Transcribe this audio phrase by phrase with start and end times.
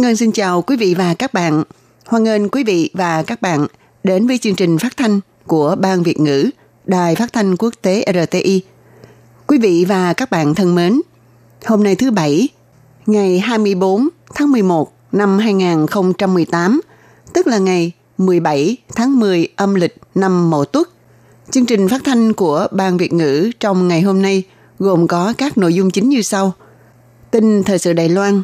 [0.00, 1.62] Ngân xin chào quý vị và các bạn.
[2.06, 3.66] Hoan nghênh quý vị và các bạn
[4.04, 6.50] đến với chương trình phát thanh của Ban Việt ngữ
[6.84, 8.62] Đài Phát thanh Quốc tế RTI.
[9.46, 11.00] Quý vị và các bạn thân mến,
[11.64, 12.48] hôm nay thứ Bảy,
[13.06, 16.80] ngày 24 tháng 11 năm 2018,
[17.32, 20.88] tức là ngày 17 tháng 10 âm lịch năm Mậu Tuất.
[21.50, 24.42] Chương trình phát thanh của Ban Việt ngữ trong ngày hôm nay
[24.78, 26.52] gồm có các nội dung chính như sau.
[27.30, 28.42] Tin thời sự Đài Loan,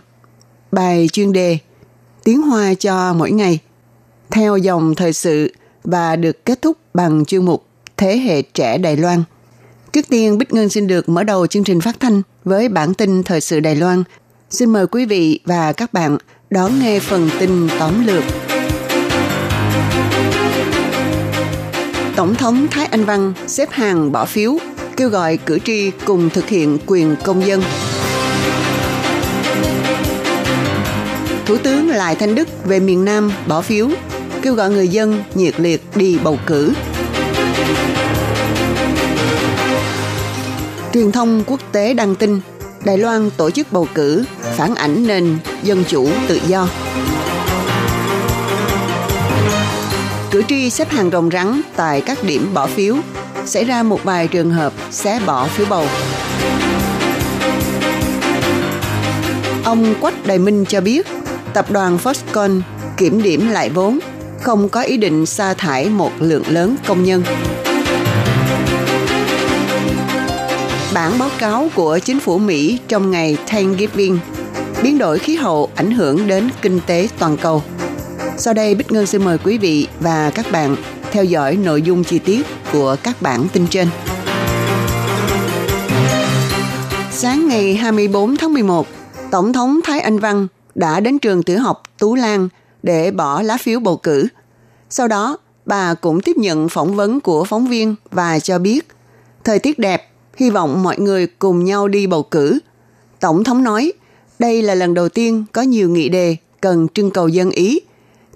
[0.77, 1.59] bài chuyên đề,
[2.25, 3.59] tiếng hoa cho mỗi ngày,
[4.31, 5.53] theo dòng thời sự
[5.85, 9.23] và được kết thúc bằng chuyên mục Thế hệ trẻ Đài Loan.
[9.93, 13.23] Trước tiên, Bích Ngân xin được mở đầu chương trình phát thanh với bản tin
[13.23, 14.05] thời sự Đài Loan.
[14.51, 16.19] Xin mời quý vị và các bạn
[16.51, 18.25] đón nghe phần tin tóm lược.
[22.17, 24.59] Tổng thống Thái Anh Văn xếp hàng bỏ phiếu,
[24.97, 27.63] kêu gọi cử tri cùng thực hiện quyền công dân.
[31.47, 33.89] Thủ tướng Lại Thanh Đức về miền Nam bỏ phiếu,
[34.43, 36.73] kêu gọi người dân nhiệt liệt đi bầu cử.
[40.95, 42.41] Truyền thông quốc tế đăng tin
[42.85, 44.25] Đài Loan tổ chức bầu cử
[44.57, 46.69] phản ảnh nền dân chủ tự do.
[50.31, 52.97] Cử tri xếp hàng rồng rắn tại các điểm bỏ phiếu,
[53.45, 55.85] xảy ra một vài trường hợp xé bỏ phiếu bầu.
[59.65, 61.07] Ông Quách Đại Minh cho biết,
[61.57, 62.61] tập đoàn Foxconn
[62.97, 63.99] kiểm điểm lại vốn,
[64.43, 67.23] không có ý định sa thải một lượng lớn công nhân.
[70.95, 74.19] Bản báo cáo của chính phủ Mỹ trong ngày Thanksgiving
[74.83, 77.63] biến đổi khí hậu ảnh hưởng đến kinh tế toàn cầu.
[78.37, 80.77] Sau đây Bích Ngân xin mời quý vị và các bạn
[81.11, 83.89] theo dõi nội dung chi tiết của các bản tin trên.
[87.11, 88.87] Sáng ngày 24 tháng 11,
[89.31, 92.49] Tổng thống Thái Anh Văn đã đến trường tiểu học Tú Lan
[92.83, 94.27] để bỏ lá phiếu bầu cử.
[94.91, 98.89] Sau đó, bà cũng tiếp nhận phỏng vấn của phóng viên và cho biết
[99.45, 102.59] thời tiết đẹp, hy vọng mọi người cùng nhau đi bầu cử.
[103.21, 103.93] Tổng thống nói,
[104.39, 107.81] đây là lần đầu tiên có nhiều nghị đề cần trưng cầu dân ý.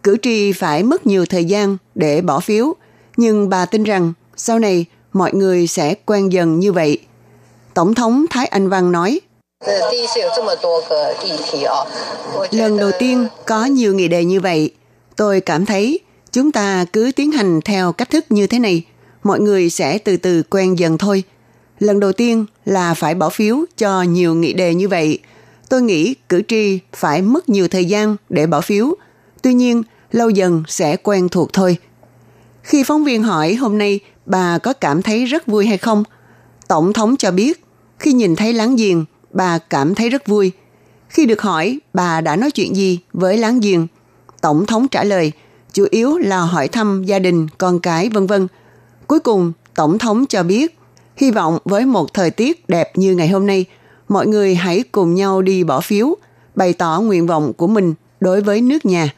[0.03, 2.75] Cử tri phải mất nhiều thời gian để bỏ phiếu,
[3.17, 6.99] nhưng bà tin rằng sau này mọi người sẽ quen dần như vậy.
[7.75, 9.21] Tổng thống Thái Anh Văn nói,
[12.51, 14.71] Lần đầu tiên có nhiều nghị đề như vậy,
[15.17, 16.01] tôi cảm thấy
[16.33, 18.85] chúng ta cứ tiến hành theo cách thức như thế này,
[19.23, 21.23] mọi người sẽ từ từ quen dần thôi.
[21.79, 25.19] Lần đầu tiên là phải bỏ phiếu cho nhiều nghị đề như vậy.
[25.69, 28.95] Tôi nghĩ cử tri phải mất nhiều thời gian để bỏ phiếu.
[29.43, 29.83] Tuy nhiên,
[30.13, 31.77] lâu dần sẽ quen thuộc thôi.
[32.63, 36.05] Khi phóng viên hỏi hôm nay bà có cảm thấy rất vui hay không,
[36.69, 37.65] Tổng thống cho biết
[37.99, 40.53] khi nhìn thấy láng giềng, bà cảm thấy rất vui.
[41.09, 43.87] Khi được hỏi bà đã nói chuyện gì với láng giềng,
[44.41, 45.33] Tổng thống trả lời
[45.73, 48.49] chủ yếu là hỏi thăm gia đình, con cái vân vân.
[49.07, 50.79] Cuối cùng, Tổng thống cho biết
[51.17, 53.65] hy vọng với một thời tiết đẹp như ngày hôm nay,
[54.09, 56.17] mọi người hãy cùng nhau đi bỏ phiếu,
[56.55, 59.15] bày tỏ nguyện vọng của mình đối với nước nhà.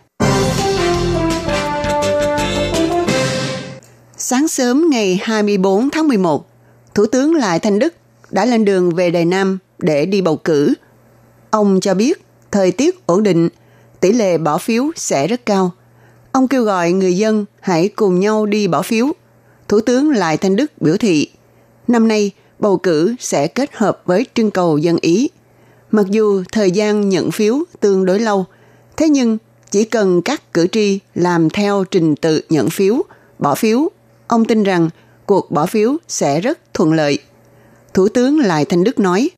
[4.16, 6.46] Sáng sớm ngày 24 tháng 11,
[6.94, 7.94] Thủ tướng Lại Thanh Đức
[8.30, 10.74] đã lên đường về Đài Nam để đi bầu cử.
[11.50, 13.48] Ông cho biết thời tiết ổn định,
[14.00, 15.70] tỷ lệ bỏ phiếu sẽ rất cao.
[16.32, 19.06] Ông kêu gọi người dân hãy cùng nhau đi bỏ phiếu.
[19.68, 21.28] Thủ tướng Lại Thanh Đức biểu thị,
[21.88, 25.28] năm nay bầu cử sẽ kết hợp với trưng cầu dân ý.
[25.90, 28.44] Mặc dù thời gian nhận phiếu tương đối lâu,
[28.96, 29.38] thế nhưng
[29.70, 33.02] chỉ cần các cử tri làm theo trình tự nhận phiếu,
[33.38, 33.88] bỏ phiếu,
[34.26, 34.90] ông tin rằng
[35.26, 37.18] cuộc bỏ phiếu sẽ rất thuận lợi.
[37.94, 39.30] Thủ tướng Lại Thanh Đức nói,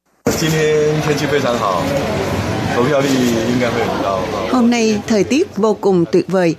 [4.51, 6.55] Hôm nay thời tiết vô cùng tuyệt vời,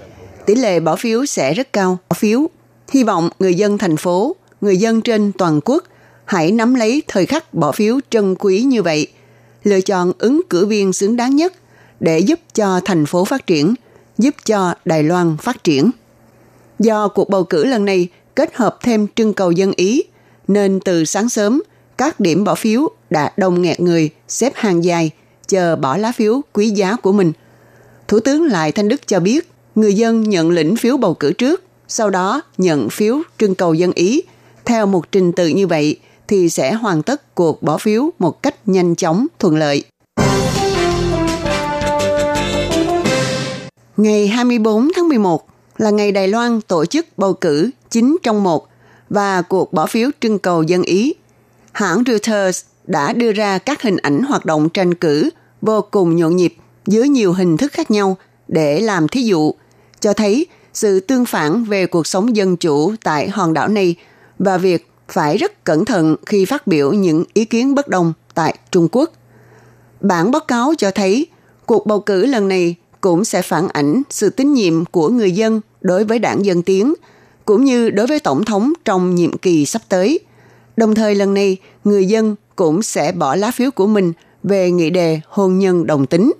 [0.46, 1.98] tỷ lệ bỏ phiếu sẽ rất cao.
[2.10, 2.48] Bỏ phiếu,
[2.92, 5.84] hy vọng người dân thành phố, người dân trên toàn quốc
[6.26, 9.08] hãy nắm lấy thời khắc bỏ phiếu trân quý như vậy,
[9.64, 11.54] lựa chọn ứng cử viên xứng đáng nhất
[12.00, 13.74] để giúp cho thành phố phát triển,
[14.18, 15.92] giúp cho Đài Loan phát triển.
[16.80, 20.04] Do cuộc bầu cử lần này kết hợp thêm trưng cầu dân ý,
[20.48, 21.62] nên từ sáng sớm,
[21.98, 25.12] các điểm bỏ phiếu đã đông nghẹt người xếp hàng dài,
[25.48, 27.32] chờ bỏ lá phiếu quý giá của mình.
[28.08, 31.64] Thủ tướng Lại Thanh Đức cho biết, người dân nhận lĩnh phiếu bầu cử trước,
[31.88, 34.22] sau đó nhận phiếu trưng cầu dân ý.
[34.66, 38.56] Theo một trình tự như vậy thì sẽ hoàn tất cuộc bỏ phiếu một cách
[38.66, 39.84] nhanh chóng, thuận lợi.
[43.98, 45.48] Ngày 24 tháng 11
[45.78, 48.68] là ngày Đài Loan tổ chức bầu cử 9 trong 1
[49.10, 51.14] và cuộc bỏ phiếu trưng cầu dân Ý.
[51.72, 55.30] Hãng Reuters đã đưa ra các hình ảnh hoạt động tranh cử
[55.62, 56.56] vô cùng nhộn nhịp
[56.88, 58.18] dưới nhiều hình thức khác nhau
[58.48, 59.54] để làm thí dụ,
[60.00, 63.96] cho thấy sự tương phản về cuộc sống dân chủ tại hòn đảo này
[64.40, 68.58] và việc phải rất cẩn thận khi phát biểu những ý kiến bất đồng tại
[68.72, 69.12] Trung Quốc.
[70.02, 71.28] Bản báo cáo cho thấy
[71.66, 75.62] cuộc bầu cử lần này cũng sẽ phản ảnh sự tín nhiệm của người dân
[75.82, 76.94] đối với đảng Dân Tiến,
[77.46, 80.20] cũng như đối với Tổng thống trong nhiệm kỳ sắp tới.
[80.78, 84.14] Đồng thời lần này, người dân cũng sẽ bỏ lá phiếu của mình
[84.44, 86.34] về nghị đề hôn nhân đồng tính.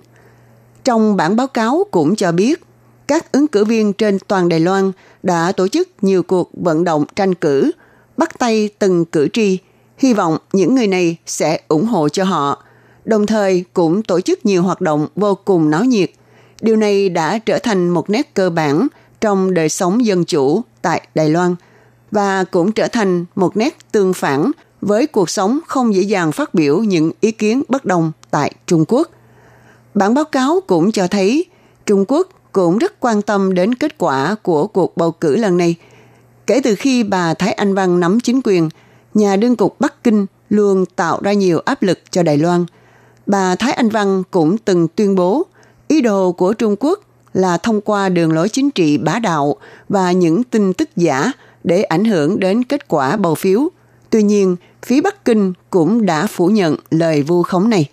[0.84, 2.62] Trong bản báo cáo cũng cho biết,
[3.06, 4.92] các ứng cử viên trên toàn Đài Loan
[5.22, 7.70] đã tổ chức nhiều cuộc vận động tranh cử,
[8.16, 9.58] bắt tay từng cử tri,
[9.98, 12.64] hy vọng những người này sẽ ủng hộ cho họ,
[13.04, 16.10] đồng thời cũng tổ chức nhiều hoạt động vô cùng náo nhiệt–
[16.60, 18.86] Điều này đã trở thành một nét cơ bản
[19.20, 21.54] trong đời sống dân chủ tại Đài Loan
[22.10, 24.50] và cũng trở thành một nét tương phản
[24.86, 28.84] với cuộc sống không dễ dàng phát biểu những ý kiến bất đồng tại Trung
[28.88, 29.08] Quốc.
[29.94, 31.44] Bản báo cáo cũng cho thấy
[31.86, 35.74] Trung Quốc cũng rất quan tâm đến kết quả của cuộc bầu cử lần này.
[36.46, 38.68] Kể từ khi bà Thái Anh Văn nắm chính quyền,
[39.14, 42.66] nhà đương cục Bắc Kinh luôn tạo ra nhiều áp lực cho Đài Loan.
[43.26, 45.46] Bà Thái Anh Văn cũng từng tuyên bố
[45.88, 47.00] Ý đồ của Trung Quốc
[47.34, 49.56] là thông qua đường lối chính trị bá đạo
[49.88, 51.32] và những tin tức giả
[51.64, 53.68] để ảnh hưởng đến kết quả bầu phiếu.
[54.10, 54.56] Tuy nhiên,
[54.86, 57.90] phía Bắc Kinh cũng đã phủ nhận lời vu khống này.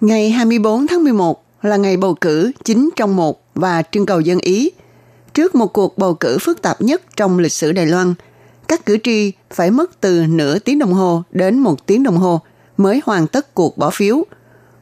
[0.00, 4.38] Ngày 24 tháng 11 là ngày bầu cử chính trong một và trưng cầu dân
[4.38, 4.70] Ý.
[5.34, 8.14] Trước một cuộc bầu cử phức tạp nhất trong lịch sử Đài Loan,
[8.68, 12.40] các cử tri phải mất từ nửa tiếng đồng hồ đến một tiếng đồng hồ
[12.76, 14.24] mới hoàn tất cuộc bỏ phiếu.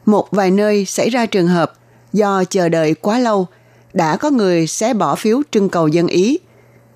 [0.05, 1.73] Một vài nơi xảy ra trường hợp
[2.13, 3.47] do chờ đợi quá lâu,
[3.93, 6.39] đã có người sẽ bỏ phiếu trưng cầu dân Ý.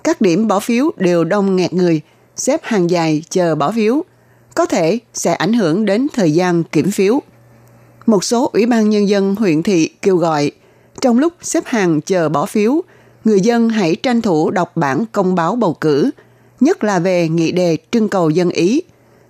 [0.03, 2.01] Các điểm bỏ phiếu đều đông nghẹt người,
[2.35, 4.03] xếp hàng dài chờ bỏ phiếu.
[4.55, 7.21] Có thể sẽ ảnh hưởng đến thời gian kiểm phiếu.
[8.05, 10.51] Một số ủy ban nhân dân huyện thị kêu gọi,
[11.01, 12.81] trong lúc xếp hàng chờ bỏ phiếu,
[13.25, 16.09] người dân hãy tranh thủ đọc bản công báo bầu cử,
[16.59, 18.81] nhất là về nghị đề trưng cầu dân Ý.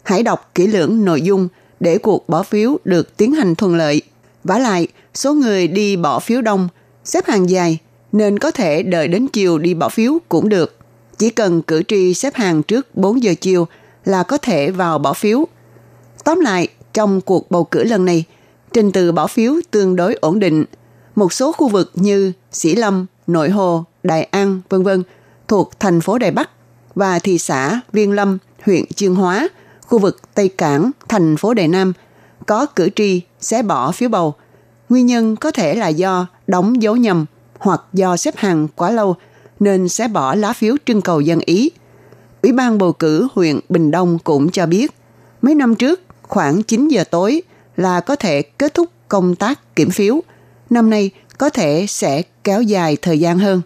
[0.03, 1.47] Hãy đọc kỹ lưỡng nội dung
[1.79, 4.01] để cuộc bỏ phiếu được tiến hành thuận lợi.
[4.43, 6.69] Vả lại, số người đi bỏ phiếu đông,
[7.03, 7.77] xếp hàng dài,
[8.13, 10.77] nên có thể đợi đến chiều đi bỏ phiếu cũng được.
[11.17, 13.67] Chỉ cần cử tri xếp hàng trước 4 giờ chiều
[14.05, 15.45] là có thể vào bỏ phiếu.
[16.23, 18.23] Tóm lại, trong cuộc bầu cử lần này,
[18.73, 20.65] trình tự bỏ phiếu tương đối ổn định.
[21.15, 25.03] Một số khu vực như Sĩ Lâm, Nội Hồ, Đại An, vân vân
[25.47, 26.49] thuộc thành phố Đài Bắc
[26.95, 29.47] và thị xã Viên Lâm, huyện Chương Hóa–
[29.93, 31.93] khu vực Tây Cảng, thành phố Đài Nam,
[32.45, 34.33] có cử tri sẽ bỏ phiếu bầu.
[34.89, 37.25] Nguyên nhân có thể là do đóng dấu nhầm
[37.63, 39.15] hoặc do xếp hàng quá lâu
[39.59, 41.71] nên sẽ bỏ lá phiếu trưng cầu dân Ý.
[42.41, 44.91] Ủy ban bầu cử huyện Bình Đông cũng cho biết,
[45.41, 47.41] mấy năm trước khoảng 9 giờ tối
[47.77, 50.21] là có thể kết thúc công tác kiểm phiếu.
[50.69, 53.61] Năm nay có thể sẽ kéo dài thời gian hơn.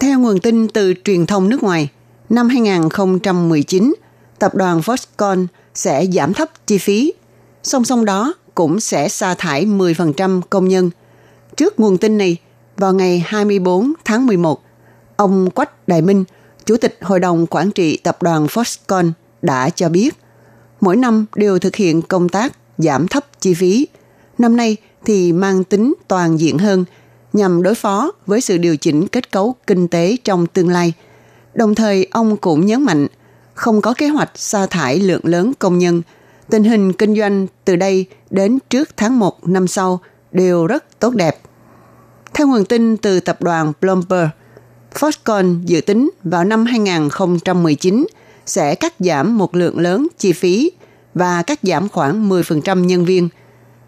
[0.00, 1.88] Theo nguồn tin từ truyền thông nước ngoài,
[2.28, 3.94] năm 2019,
[4.38, 7.12] tập đoàn Foxconn sẽ giảm thấp chi phí.
[7.62, 10.90] Song song đó cũng sẽ sa thải 10% công nhân.
[11.56, 12.36] Trước nguồn tin này,
[12.76, 14.62] vào ngày 24 tháng 11,
[15.16, 16.24] ông Quách Đại Minh,
[16.66, 20.14] Chủ tịch Hội đồng Quản trị Tập đoàn Foxconn đã cho biết,
[20.80, 23.86] mỗi năm đều thực hiện công tác giảm thấp chi phí.
[24.38, 26.84] Năm nay thì mang tính toàn diện hơn
[27.32, 30.92] nhằm đối phó với sự điều chỉnh kết cấu kinh tế trong tương lai–
[31.54, 33.06] Đồng thời, ông cũng nhấn mạnh
[33.54, 36.02] không có kế hoạch sa thải lượng lớn công nhân.
[36.50, 40.00] Tình hình kinh doanh từ đây đến trước tháng 1 năm sau
[40.32, 41.40] đều rất tốt đẹp.
[42.34, 44.28] Theo nguồn tin từ tập đoàn Bloomberg,
[44.94, 48.06] Foxconn dự tính vào năm 2019
[48.46, 50.70] sẽ cắt giảm một lượng lớn chi phí
[51.14, 53.28] và cắt giảm khoảng 10% nhân viên.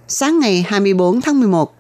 [0.09, 1.75] Sáng ngày 24 tháng 11,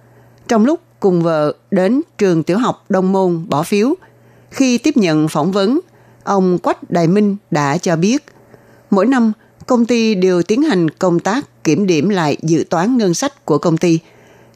[0.48, 3.94] trong lúc cùng vợ đến trường tiểu học Đông Môn bỏ phiếu–
[4.56, 5.80] khi tiếp nhận phỏng vấn,
[6.24, 8.24] ông Quách Đại Minh đã cho biết,
[8.90, 9.32] mỗi năm
[9.66, 13.58] công ty đều tiến hành công tác kiểm điểm lại dự toán ngân sách của
[13.58, 13.98] công ty.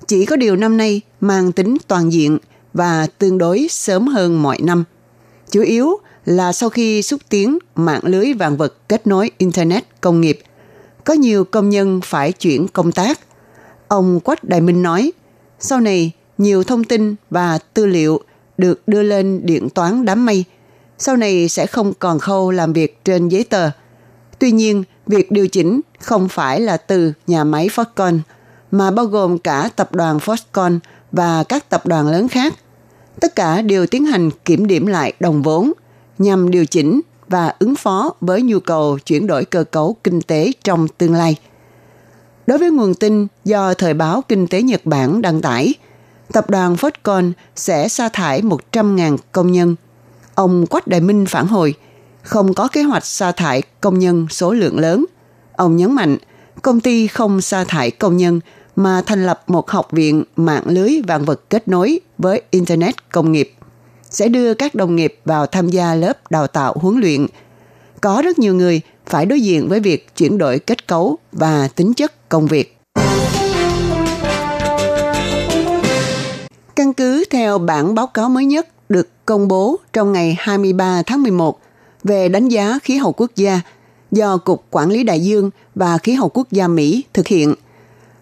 [0.07, 2.39] Chỉ có điều năm nay mang tính toàn diện
[2.75, 4.85] và tương đối sớm hơn mọi năm.
[5.51, 10.21] Chủ yếu là sau khi xúc tiến mạng lưới vạn vật kết nối Internet công
[10.21, 10.41] nghiệp,
[11.05, 13.21] có nhiều công nhân phải chuyển công tác.
[13.89, 15.13] Ông Quách Đại Minh nói,
[15.61, 18.21] sau này nhiều thông tin và tư liệu
[18.59, 20.45] được đưa lên điện toán đám mây.
[20.99, 23.71] Sau này sẽ không còn khâu làm việc trên giấy tờ.
[24.39, 28.19] Tuy nhiên, việc điều chỉnh không phải là từ nhà máy Foxconn,
[28.71, 30.79] mà bao gồm cả tập đoàn Foxconn
[31.13, 32.55] và các tập đoàn lớn khác.
[33.21, 35.73] Tất cả đều tiến hành kiểm điểm lại đồng vốn
[36.19, 40.53] nhằm điều chỉnh và ứng phó với nhu cầu chuyển đổi cơ cấu kinh tế
[40.65, 41.37] trong tương lai.
[42.47, 45.75] Đối với nguồn tin do Thời báo Kinh tế Nhật Bản đăng tải,
[46.33, 49.77] tập đoàn Foxconn sẽ sa thải 100.000 công nhân.
[50.35, 51.75] Ông Quách Đại Minh phản hồi,
[52.23, 55.05] không có kế hoạch sa thải công nhân số lượng lớn.
[55.53, 56.17] Ông nhấn mạnh,
[56.63, 58.41] công ty không sa thải công nhân
[58.77, 63.33] mà thành lập một học viện mạng lưới vạn vật kết nối với Internet công
[63.33, 63.55] nghiệp
[64.11, 67.27] sẽ đưa các đồng nghiệp vào tham gia lớp đào tạo huấn luyện.
[68.01, 71.95] Có rất nhiều người phải đối diện với việc chuyển đổi kết cấu và tính
[71.95, 72.77] chất công việc.
[76.77, 81.23] Căn cứ theo bản báo cáo mới nhất được công bố trong ngày 23 tháng
[81.23, 81.61] 11
[82.05, 83.61] về đánh giá khí hậu quốc gia
[84.11, 87.55] do Cục Quản lý Đại dương và Khí hậu quốc gia Mỹ thực hiện.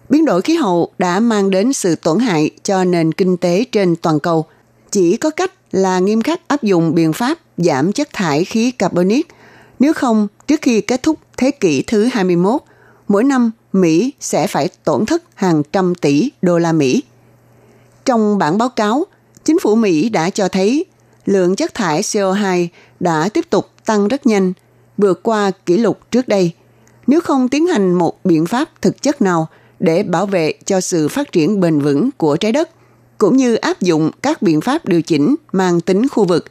[0.09, 3.95] Biến đổi khí hậu đã mang đến sự tổn hại cho nền kinh tế trên
[3.95, 4.45] toàn cầu.
[4.91, 9.27] Chỉ có cách là nghiêm khắc áp dụng biện pháp giảm chất thải khí carbonic.
[9.79, 12.61] Nếu không, trước khi kết thúc thế kỷ thứ 21,
[13.07, 17.03] mỗi năm Mỹ sẽ phải tổn thất hàng trăm tỷ đô la Mỹ.
[18.05, 19.05] Trong bản báo cáo,
[19.45, 20.85] chính phủ Mỹ đã cho thấy
[21.25, 22.67] lượng chất thải CO2
[22.99, 24.53] đã tiếp tục tăng rất nhanh,
[24.97, 26.51] vượt qua kỷ lục trước đây.
[27.07, 29.47] Nếu không tiến hành một biện pháp thực chất nào
[29.79, 32.69] để bảo vệ cho sự phát triển bền vững của trái đất,
[33.17, 36.45] cũng như áp dụng các biện pháp điều chỉnh mang tính khu vực,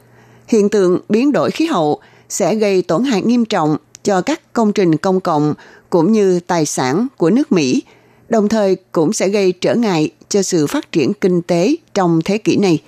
[0.47, 4.73] hiện tượng biến đổi khí hậu sẽ gây tổn hại nghiêm trọng cho các công
[4.73, 5.55] trình công cộng
[5.91, 7.83] cũng như tài sản của nước Mỹ,
[8.29, 12.39] đồng thời cũng sẽ gây trở ngại cho sự phát triển kinh tế trong thế
[12.39, 12.83] kỷ này.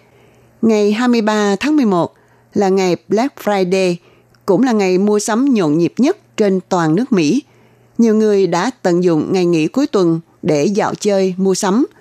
[0.63, 2.15] Ngày 23 tháng 11
[2.55, 3.97] là ngày Black Friday,
[4.47, 7.43] cũng là ngày mua sắm nhộn nhịp nhất trên toàn nước Mỹ.
[7.99, 11.87] Nhiều người đã tận dụng ngày nghỉ cuối tuần để dạo chơi, mua sắm–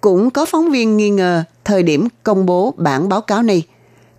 [0.00, 3.62] cũng có phóng viên nghi ngờ thời điểm công bố bản báo cáo này.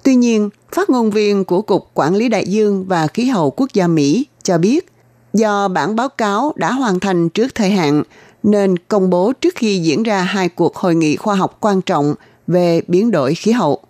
[0.03, 3.73] Tuy nhiên, phát ngôn viên của Cục Quản lý Đại dương và Khí hậu Quốc
[3.73, 4.91] gia Mỹ cho biết,
[5.33, 8.03] do bản báo cáo đã hoàn thành trước thời hạn,
[8.43, 12.15] nên công bố trước khi diễn ra hai cuộc hội nghị khoa học quan trọng
[12.47, 13.81] về biến đổi khí hậu.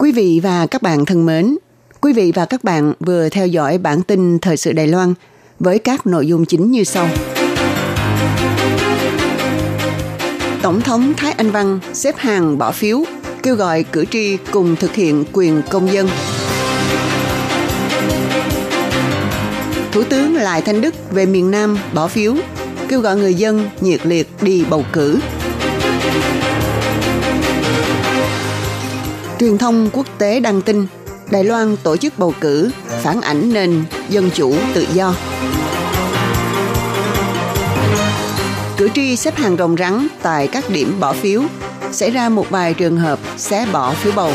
[0.00, 1.56] Quý vị và các bạn thân mến,
[2.00, 5.14] quý vị và các bạn vừa theo dõi bản tin Thời sự Đài Loan
[5.58, 7.08] với các nội dung chính như sau.
[10.62, 13.04] Tổng thống Thái Anh Văn xếp hàng bỏ phiếu,
[13.42, 16.08] kêu gọi cử tri cùng thực hiện quyền công dân.
[19.92, 22.34] Thủ tướng Lại Thanh Đức về miền Nam bỏ phiếu,
[22.88, 25.18] kêu gọi người dân nhiệt liệt đi bầu cử.
[29.40, 30.86] Truyền thông quốc tế đăng tin
[31.30, 32.70] Đài Loan tổ chức bầu cử
[33.02, 35.14] phản ảnh nền dân chủ tự do.
[38.76, 41.42] Cử tri xếp hàng rồng rắn tại các điểm bỏ phiếu,
[41.92, 44.32] xảy ra một vài trường hợp xé bỏ phiếu bầu.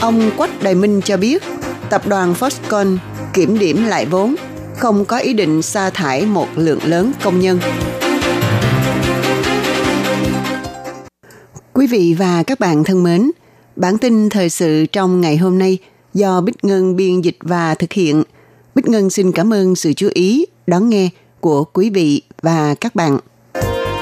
[0.00, 1.42] Ông Quách Đại Minh cho biết,
[1.90, 2.96] tập đoàn Foxconn
[3.32, 4.34] kiểm điểm lại vốn,
[4.78, 7.60] không có ý định sa thải một lượng lớn công nhân.
[11.90, 13.30] Vị và các bạn thân mến,
[13.76, 15.78] bản tin thời sự trong ngày hôm nay
[16.14, 18.22] do Bích Ngân biên dịch và thực hiện.
[18.74, 21.08] Bích Ngân xin cảm ơn sự chú ý đón nghe
[21.40, 23.18] của quý vị và các bạn.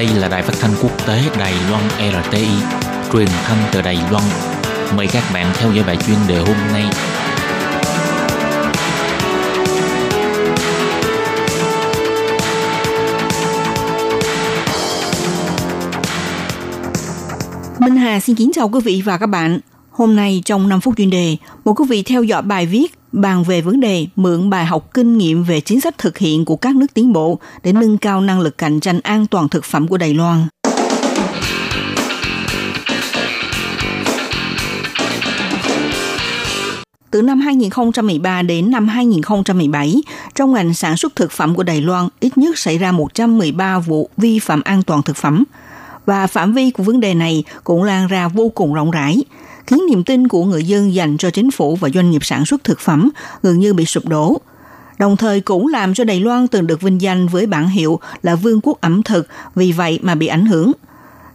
[0.00, 2.48] Đây là đài phát thanh quốc tế Đài Loan RTI,
[3.12, 4.24] truyền thanh từ Đài Loan.
[4.96, 6.84] Mời các bạn theo dõi bài chuyên đề hôm nay.
[17.78, 19.60] Minh Hà xin kính chào quý vị và các bạn.
[19.90, 23.44] Hôm nay trong 5 phút chuyên đề, một quý vị theo dõi bài viết bàn
[23.44, 26.76] về vấn đề mượn bài học kinh nghiệm về chính sách thực hiện của các
[26.76, 29.96] nước tiến bộ để nâng cao năng lực cạnh tranh an toàn thực phẩm của
[29.96, 30.46] Đài Loan.
[37.10, 40.02] Từ năm 2013 đến năm 2017,
[40.34, 44.10] trong ngành sản xuất thực phẩm của Đài Loan ít nhất xảy ra 113 vụ
[44.16, 45.44] vi phạm an toàn thực phẩm.
[46.06, 49.22] Và phạm vi của vấn đề này cũng lan ra vô cùng rộng rãi–
[49.66, 52.64] khiến niềm tin của người dân dành cho chính phủ và doanh nghiệp sản xuất
[52.64, 53.10] thực phẩm
[53.42, 54.40] gần như bị sụp đổ.
[54.98, 58.34] Đồng thời cũng làm cho Đài Loan từng được vinh danh với bản hiệu là
[58.34, 60.72] vương quốc ẩm thực, vì vậy mà bị ảnh hưởng.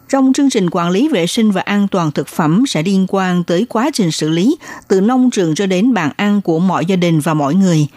[0.10, 3.44] Trong chương trình quản lý vệ sinh và an toàn thực phẩm sẽ liên quan
[3.44, 6.96] tới quá trình xử lý từ nông trường cho đến bàn ăn của mọi gia
[6.96, 7.88] đình và mọi người.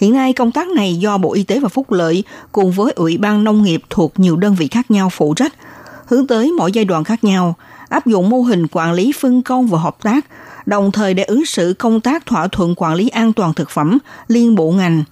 [0.00, 3.18] Hiện nay công tác này do Bộ Y tế và Phúc lợi cùng với Ủy
[3.18, 5.54] ban Nông nghiệp thuộc nhiều đơn vị khác nhau phụ trách,
[6.06, 7.54] hướng tới mỗi giai đoạn khác nhau–
[7.88, 10.26] áp dụng mô hình quản lý phân công và hợp tác,
[10.66, 13.98] đồng thời để ứng xử công tác thỏa thuận quản lý an toàn thực phẩm
[14.28, 15.04] liên bộ ngành.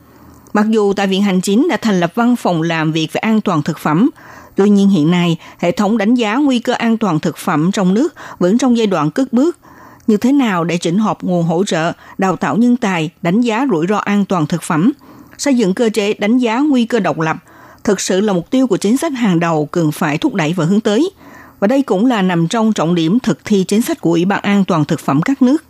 [0.53, 3.41] Mặc dù tại Viện Hành Chính đã thành lập văn phòng làm việc về an
[3.41, 4.11] toàn thực phẩm,
[4.57, 7.95] tuy nhiên hiện nay hệ thống đánh giá nguy cơ an toàn thực phẩm trong
[7.95, 9.59] nước vẫn trong giai đoạn cất bước.
[10.07, 13.67] Như thế nào để chỉnh hợp nguồn hỗ trợ, đào tạo nhân tài, đánh giá
[13.71, 14.93] rủi ro an toàn thực phẩm,
[15.39, 17.37] xây dựng cơ chế đánh giá nguy cơ độc lập,
[17.85, 20.65] thực sự là mục tiêu của chính sách hàng đầu cần phải thúc đẩy và
[20.65, 21.11] hướng tới–
[21.61, 24.41] và đây cũng là nằm trong trọng điểm thực thi chính sách của Ủy ban
[24.43, 25.65] An toàn Thực phẩm các nước.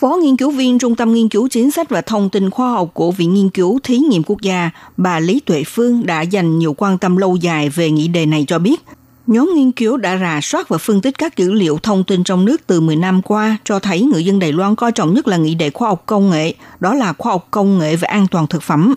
[0.00, 2.90] Phó nghiên cứu viên Trung tâm Nghiên cứu Chính sách và Thông tin Khoa học
[2.94, 6.74] của Viện Nghiên cứu Thí nghiệm Quốc gia, bà Lý Tuệ Phương đã dành nhiều
[6.78, 8.80] quan tâm lâu dài về nghị đề này cho biết,
[9.26, 12.44] Nhóm nghiên cứu đã rà soát và phân tích các dữ liệu thông tin trong
[12.44, 15.36] nước từ 10 năm qua cho thấy người dân Đài Loan coi trọng nhất là
[15.36, 18.46] nghị đề khoa học công nghệ, đó là khoa học công nghệ về an toàn
[18.46, 18.94] thực phẩm.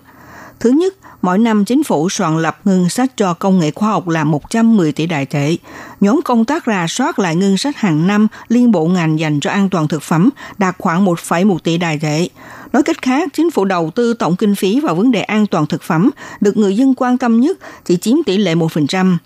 [0.60, 4.08] Thứ nhất, Mỗi năm chính phủ soạn lập ngân sách cho công nghệ khoa học
[4.08, 5.56] là 110 tỷ đại tệ.
[6.00, 9.50] Nhóm công tác rà soát lại ngân sách hàng năm liên bộ ngành dành cho
[9.50, 12.28] an toàn thực phẩm đạt khoảng 1,1 tỷ đại tệ.
[12.72, 15.66] Nói cách khác, chính phủ đầu tư tổng kinh phí vào vấn đề an toàn
[15.66, 19.16] thực phẩm được người dân quan tâm nhất chỉ chiếm tỷ lệ 1%,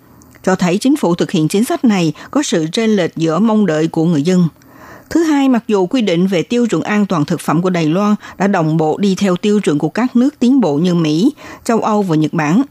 [0.43, 3.67] cho thấy chính phủ thực hiện chính sách này có sự chênh lệch giữa mong
[3.67, 4.49] đợi của người dân.
[5.11, 7.87] Thứ hai, mặc dù quy định về tiêu chuẩn an toàn thực phẩm của Đài
[7.87, 11.33] Loan đã đồng bộ đi theo tiêu chuẩn của các nước tiến bộ như Mỹ,
[11.65, 12.63] châu Âu và Nhật Bản,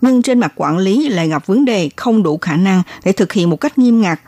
[0.00, 3.32] nhưng trên mặt quản lý lại gặp vấn đề không đủ khả năng để thực
[3.32, 4.20] hiện một cách nghiêm ngặt.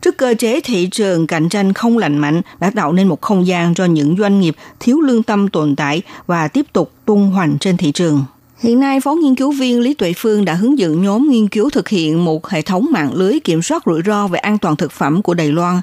[0.00, 3.46] Trước cơ chế thị trường cạnh tranh không lành mạnh đã tạo nên một không
[3.46, 7.58] gian cho những doanh nghiệp thiếu lương tâm tồn tại và tiếp tục tung hoành
[7.60, 8.24] trên thị trường.
[8.58, 11.70] Hiện nay, Phó Nghiên cứu viên Lý Tuệ Phương đã hướng dẫn nhóm nghiên cứu
[11.70, 14.92] thực hiện một hệ thống mạng lưới kiểm soát rủi ro về an toàn thực
[14.92, 15.80] phẩm của Đài Loan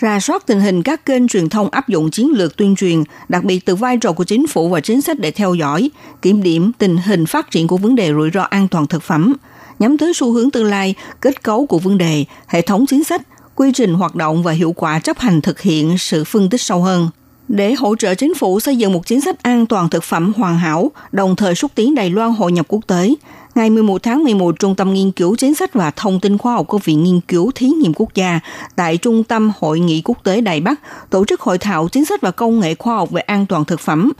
[0.00, 3.44] ra soát tình hình các kênh truyền thông áp dụng chiến lược tuyên truyền, đặc
[3.44, 5.90] biệt từ vai trò của chính phủ và chính sách để theo dõi,
[6.22, 9.36] kiểm điểm tình hình phát triển của vấn đề rủi ro an toàn thực phẩm,
[9.78, 13.22] nhắm tới xu hướng tương lai, kết cấu của vấn đề, hệ thống chính sách,
[13.54, 16.82] quy trình hoạt động và hiệu quả chấp hành thực hiện sự phân tích sâu
[16.82, 17.08] hơn
[17.50, 20.58] để hỗ trợ chính phủ xây dựng một chính sách an toàn thực phẩm hoàn
[20.58, 23.14] hảo, đồng thời xúc tiến Đài Loan hội nhập quốc tế.
[23.54, 26.66] Ngày 11 tháng 11, Trung tâm Nghiên cứu Chính sách và Thông tin Khoa học
[26.66, 28.40] của Viện Nghiên cứu Thí nghiệm Quốc gia
[28.76, 32.20] tại Trung tâm Hội nghị Quốc tế Đài Bắc tổ chức hội thảo chính sách
[32.20, 34.12] và công nghệ khoa học về an toàn thực phẩm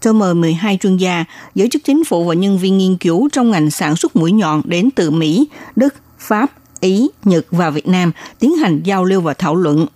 [0.00, 1.24] cho mời 12 chuyên gia,
[1.54, 4.62] giới chức chính phủ và nhân viên nghiên cứu trong ngành sản xuất mũi nhọn
[4.64, 9.34] đến từ Mỹ, Đức, Pháp, Ý, Nhật và Việt Nam tiến hành giao lưu và
[9.34, 9.86] thảo luận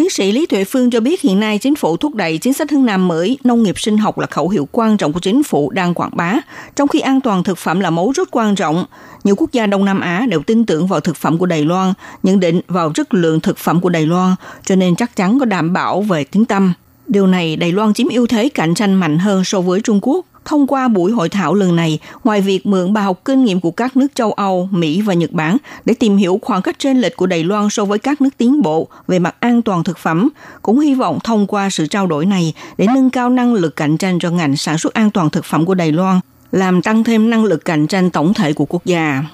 [0.00, 2.70] Tiến sĩ Lý Tuệ Phương cho biết hiện nay chính phủ thúc đẩy chính sách
[2.70, 5.70] hướng Nam mới, nông nghiệp sinh học là khẩu hiệu quan trọng của chính phủ
[5.70, 6.34] đang quảng bá,
[6.76, 8.84] trong khi an toàn thực phẩm là mấu rất quan trọng.
[9.24, 11.92] Nhiều quốc gia Đông Nam Á đều tin tưởng vào thực phẩm của Đài Loan,
[12.22, 14.34] nhận định vào chất lượng thực phẩm của Đài Loan,
[14.64, 16.72] cho nên chắc chắn có đảm bảo về tiếng tâm.
[17.06, 20.26] Điều này Đài Loan chiếm ưu thế cạnh tranh mạnh hơn so với Trung Quốc
[20.44, 23.70] Thông qua buổi hội thảo lần này, ngoài việc mượn bài học kinh nghiệm của
[23.70, 27.16] các nước châu Âu, Mỹ và Nhật Bản để tìm hiểu khoảng cách trên lệch
[27.16, 30.28] của Đài Loan so với các nước tiến bộ về mặt an toàn thực phẩm,
[30.62, 33.96] cũng hy vọng thông qua sự trao đổi này để nâng cao năng lực cạnh
[33.96, 36.20] tranh cho ngành sản xuất an toàn thực phẩm của Đài Loan,
[36.52, 39.24] làm tăng thêm năng lực cạnh tranh tổng thể của quốc gia.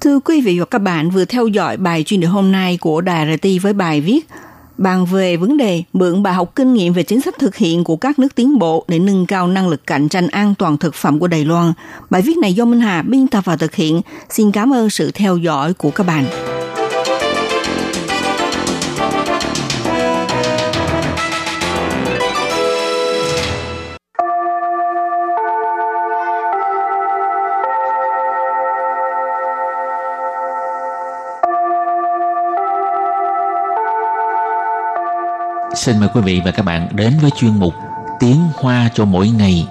[0.00, 3.00] Thưa quý vị và các bạn vừa theo dõi bài chuyên đề hôm nay của
[3.00, 4.28] Đài RT với bài viết
[4.78, 7.96] bàn về vấn đề mượn bài học kinh nghiệm về chính sách thực hiện của
[7.96, 11.18] các nước tiến bộ để nâng cao năng lực cạnh tranh an toàn thực phẩm
[11.18, 11.72] của Đài Loan.
[12.10, 14.02] Bài viết này do Minh Hà biên tập và thực hiện.
[14.30, 16.55] Xin cảm ơn sự theo dõi của các bạn.
[35.76, 37.74] Xin mời quý vị và các bạn đến với chuyên mục
[38.20, 39.66] Tiếng Hoa cho mỗi ngày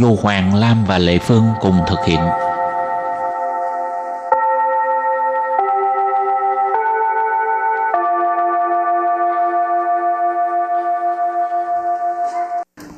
[0.00, 2.20] do Hoàng Lam và Lệ Phương cùng thực hiện.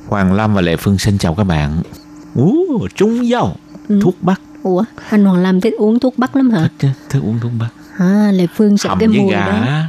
[0.07, 1.81] Hoàng Lam và Lệ Phương xin chào các bạn.
[2.35, 2.55] Ú,
[2.95, 3.55] trung dao,
[3.89, 3.99] Ừ.
[4.03, 4.41] thuốc bắc.
[4.63, 6.61] Ủa, anh Hoàng Lam thích uống thuốc bắc lắm hả?
[6.61, 7.67] Thích, chứ, thích uống thuốc bắc.
[7.97, 9.81] À, Lệ Phương sợ Hầm cái mùi gà, đó.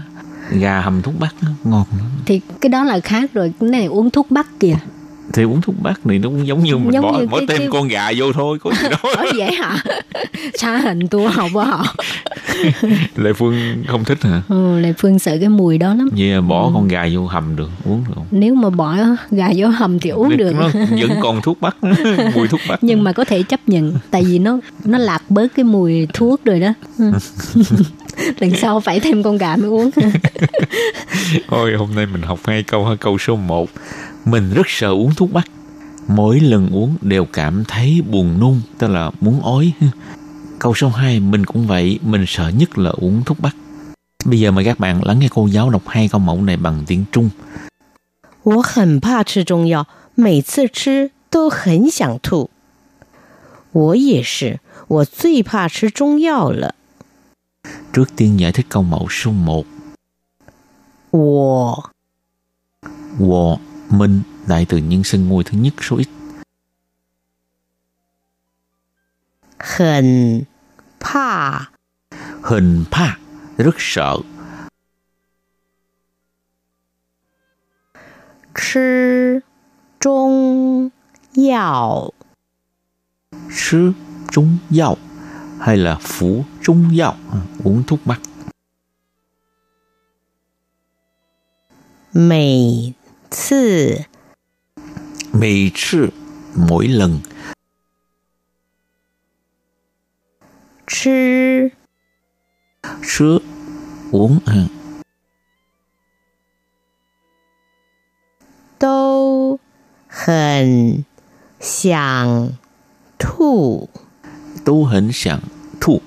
[0.50, 2.06] Gà hầm thuốc bắc ngon lắm.
[2.26, 4.76] Thì cái đó là khác rồi, cái này uống thuốc bắc kìa.
[5.32, 7.46] Thì uống thuốc bắc này nó cũng giống như mình Giống bỏ, như bỏ cái-
[7.48, 9.12] thêm cái- con gà vô thôi, có gì đâu.
[9.16, 9.76] Ở vậy hả?
[10.58, 11.94] Xa hình tua học á họ.
[13.16, 14.42] Lệ Phương không thích hả?
[14.48, 16.08] Ừ, Lệ Phương sợ cái mùi đó lắm.
[16.16, 16.40] Ừ.
[16.40, 18.26] bỏ con gà vô hầm được, uống được không?
[18.30, 18.96] Nếu mà bỏ
[19.30, 20.52] gà vô hầm thì uống được.
[20.54, 20.68] Nó
[21.00, 21.76] vẫn còn thuốc bắc,
[22.34, 22.84] mùi thuốc bắc.
[22.84, 26.44] Nhưng mà có thể chấp nhận tại vì nó nó lạc bớt cái mùi thuốc
[26.44, 26.72] rồi đó.
[28.17, 28.31] Ừ.
[28.39, 29.91] Lần sau phải thêm con gà mới uống.
[31.47, 33.69] Thôi hôm nay mình học hai câu, hai câu số 1.
[34.25, 35.45] Mình rất sợ uống thuốc bắc.
[36.07, 39.71] Mỗi lần uống đều cảm thấy buồn nôn, tức là muốn ói.
[40.59, 43.55] Câu số 2, mình cũng vậy, mình sợ nhất là uống thuốc bắc.
[44.25, 46.83] Bây giờ mời các bạn lắng nghe cô giáo đọc hai câu mẫu này bằng
[46.87, 47.29] tiếng Trung.
[48.43, 52.49] 我很怕吃中药，每次吃都很想吐。
[53.71, 56.73] 我也是，我最怕吃中药了。
[57.96, 59.64] trước tiên giải thích câu mẫu số 1.
[61.12, 61.74] Wo.
[63.18, 63.58] Wo,
[63.90, 66.08] mình, đại từ nhân sinh ngôi thứ nhất số ít.
[69.76, 70.42] Hình
[71.00, 71.58] pa.
[72.42, 73.16] Hình pa,
[73.56, 74.16] rất sợ.
[78.54, 79.40] Chứ
[80.00, 80.88] trung
[81.36, 82.10] yào.
[83.56, 83.92] Chứ
[84.30, 84.96] trung yào
[85.60, 88.20] hay là phú trung dạo à, uống thuốc bắc?
[92.12, 92.92] Mì
[93.30, 93.94] Sư
[95.32, 96.08] Mì Sư
[96.68, 97.18] Mỗi lần.
[100.86, 101.68] Chứ
[103.02, 103.38] Chứ
[104.12, 104.66] Uống à.
[108.80, 109.58] Đâu
[110.08, 110.96] Hẳn
[111.60, 112.50] Sàng
[113.18, 113.88] Thu
[114.65, 115.39] Tu hình sẵn,
[115.81, 116.01] thu,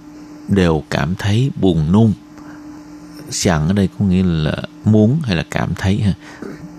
[0.49, 2.13] đều cảm thấy buồn nôn.
[3.31, 6.01] Sẵn ở đây có nghĩa là muốn hay là cảm thấy.
[6.01, 6.13] ha.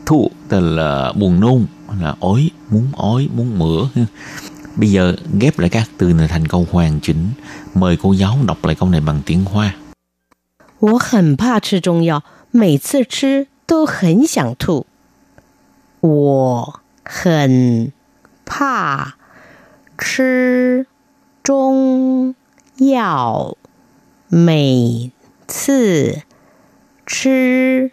[0.05, 3.89] Thu, tức là buồn nôn, hay là ói, muốn ói, muốn mửa.
[3.95, 4.05] ha.
[4.75, 7.29] Bây giờ ghép lại các từ này thành câu hoàn chỉnh.
[7.73, 9.73] Mời cô giáo đọc lại câu này bằng tiếng Hoa.
[10.79, 14.85] 我很怕吃中药，每次吃都很想吐。
[16.01, 17.91] 我很
[18.45, 19.15] 怕
[19.97, 20.85] 吃
[21.49, 22.35] 中
[22.77, 23.57] 药，
[24.29, 25.11] 每
[25.47, 26.21] 次
[27.05, 27.91] 吃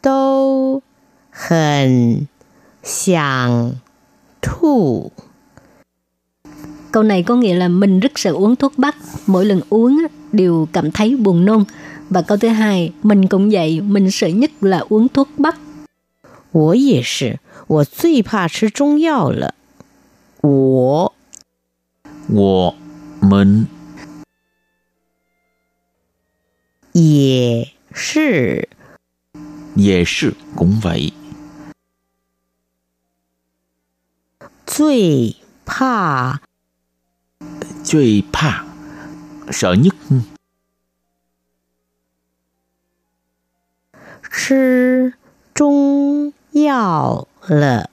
[0.00, 0.82] 都
[1.30, 2.28] 很
[2.82, 3.80] 想
[4.40, 5.10] 吐。
[6.92, 8.96] Câu này có nghĩa là mình rất sợ uống thuốc bắc,
[9.26, 11.64] mỗi lần uống á, đều cảm thấy buồn nôn.
[12.10, 15.56] Và câu thứ hai, mình cũng vậy, mình sợ nhất là uống thuốc bắc.
[16.52, 19.54] 我也是，我最怕吃中药了。
[20.40, 21.12] 我
[22.30, 22.74] Wo,
[23.20, 23.66] mình,
[26.92, 28.68] 也是
[29.74, 31.12] về sự cũng vậy.
[34.66, 36.40] 最怕
[37.84, 38.64] 最怕,
[39.50, 39.94] sợ nhất.
[44.30, 45.14] 吃
[45.54, 47.90] 中药了。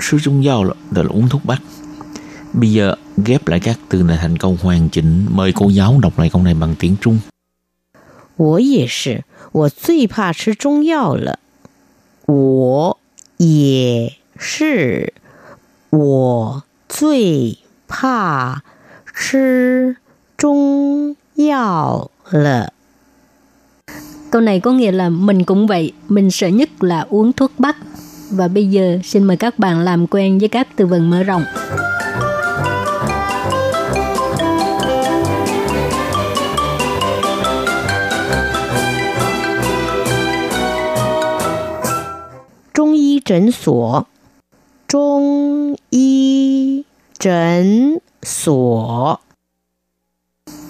[0.00, 1.62] Sư trung giao là, tức là uống thuốc bắc.
[2.52, 5.26] Bây giờ ghép lại các từ này thành câu hoàn chỉnh.
[5.30, 7.18] Mời cô giáo đọc lại câu này bằng tiếng Trung.
[8.36, 11.38] 我也是，我最怕吃中药了。
[12.26, 12.98] 我
[13.36, 15.12] 也是，
[15.90, 18.62] 我最怕
[19.14, 19.96] 吃
[20.36, 22.72] 中药了。
[24.30, 27.76] Câu này có nghĩa là mình cũng vậy, mình sợ nhất là uống thuốc bắc.
[28.30, 31.44] Và bây giờ xin mời các bạn làm quen với các từ vựng mở rộng.
[43.26, 44.06] 诊所，
[44.88, 46.84] 中医
[47.18, 49.20] 诊所，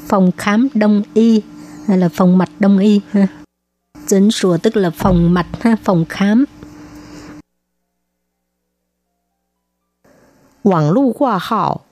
[0.08, 1.42] Phòng khám đông y
[1.86, 3.28] hay là phòng mạch đông y ha.
[4.06, 6.46] 诊所tức là phòng mạch ha, phòng khám.
[10.62, 11.82] 网络挂号，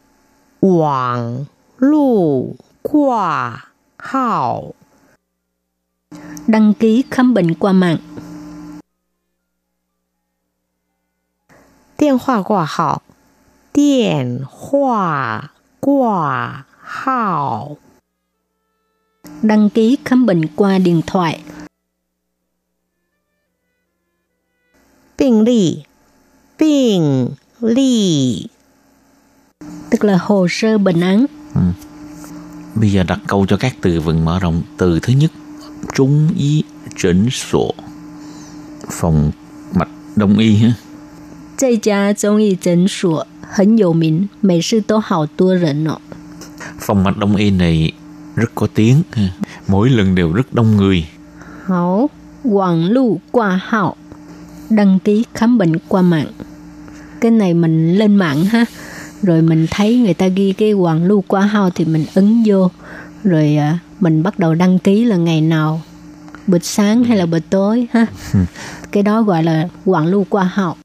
[0.60, 1.46] 网
[1.78, 4.62] 络挂号，
[6.46, 7.98] Đăng ký khám bệnh qua mạng.
[11.96, 13.02] 电话挂号，
[13.72, 17.76] 电话挂号，
[19.42, 21.40] đăng ký khám bệnh qua điện thoại,
[25.16, 25.84] 病历，
[26.58, 28.48] 病历，
[29.90, 31.26] tức là hồ sơ bệnh án.
[32.74, 34.62] Bây giờ đặt câu cho các từ vựng mở rộng.
[34.78, 35.30] Từ thứ nhất,
[35.94, 36.64] trung y
[36.96, 37.74] 诊所
[38.90, 39.32] phòng
[39.74, 40.72] mạch đông y ha.
[41.56, 45.98] 这家中医诊所很有名，每次都好多人哦。
[46.78, 47.92] Phòng mạch đông y này
[48.36, 49.28] rất có tiếng ha.
[49.66, 51.04] Mỗi lần đều rất đông người.
[51.66, 52.08] 好，
[52.42, 53.96] 网络挂号，
[54.70, 56.26] đăng ký khám bệnh qua mạng.
[57.20, 58.64] Cái này mình lên mạng ha,
[59.22, 62.70] rồi mình thấy người ta ghi cái quản lưu qua hao thì mình ấn vô,
[63.24, 65.82] rồi à, mình bắt đầu đăng ký là ngày nào,
[66.46, 68.06] buổi sáng hay là buổi tối ha.
[68.92, 70.76] Cái đó gọi là quản lưu qua hao.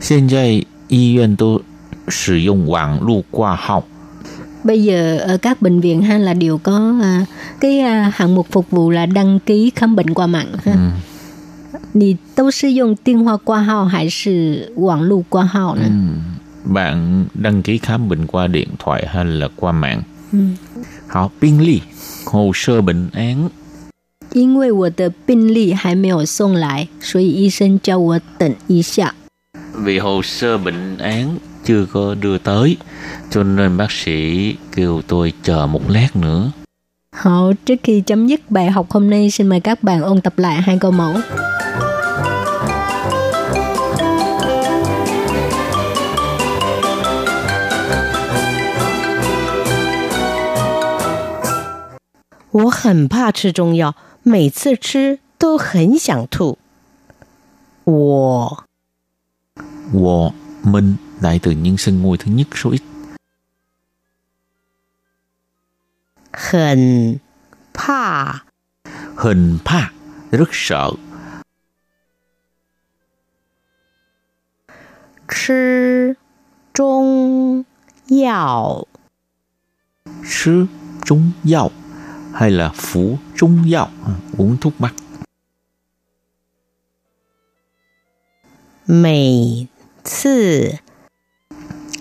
[0.00, 1.62] 现在医院都
[2.06, 3.82] 使用网络挂号。
[4.64, 7.26] Bây giờ ở các bệnh viện ha là đều có à,
[7.60, 10.72] cái à, hạng mục phục vụ là đăng ký khám bệnh qua mạng ha.
[10.74, 10.92] 嗯
[11.92, 15.90] 你都是用电话挂号还是网络挂号呢？
[16.64, 20.02] Bạn đăng ký khám bệnh qua điện thoại hay là qua mạng?
[20.32, 20.38] Ừ.
[21.06, 21.80] Họ biên ly,
[22.24, 23.50] hồ sơ bệnh án.
[24.32, 29.14] 因为我的病历还没有送来，所以医生叫我等一下。
[29.83, 32.77] Vì hồ sơ bệnh án chưa có đưa tới,
[33.29, 36.51] cho nên bác sĩ kêu tôi chờ một lát nữa.
[37.11, 40.61] 好，trước khi chấm dứt bài học hôm nay, xin mời các bạn ôn tập lại
[40.61, 41.13] hai câu mẫu.
[57.83, 58.65] 我
[59.91, 60.31] Wo
[60.63, 62.81] Minh đại từ nhân xưng ngôi thứ nhất số ít.
[66.51, 67.17] Hình
[67.73, 68.33] pa
[69.15, 69.91] Hình pa
[70.31, 70.91] rất sợ.
[75.27, 76.13] Chứ
[76.73, 77.63] trung
[78.23, 78.83] yào
[80.29, 80.65] Chứ
[81.05, 81.71] trung yào
[82.33, 84.93] hay là phủ trung yào à, uống thuốc bắc.
[88.87, 89.65] Mỹ
[90.04, 90.78] 次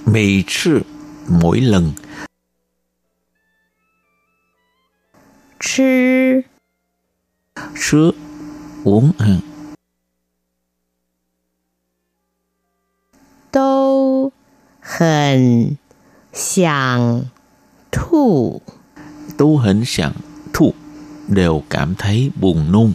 [0.06, 0.82] Mì sư,
[1.28, 1.94] mỗi lần.
[5.60, 6.44] 吃
[7.76, 8.14] Sư,
[8.84, 9.12] uống.
[9.18, 9.42] à.
[13.52, 14.32] 都
[14.82, 15.78] 很
[16.34, 17.26] 想
[17.90, 18.62] 吐。
[19.38, 20.12] tu hình sẵn
[20.54, 20.74] thu
[21.28, 22.92] đều cảm thấy buồn nôn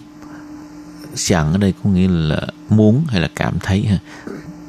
[1.15, 3.99] sẵn ở đây có nghĩa là muốn hay là cảm thấy ha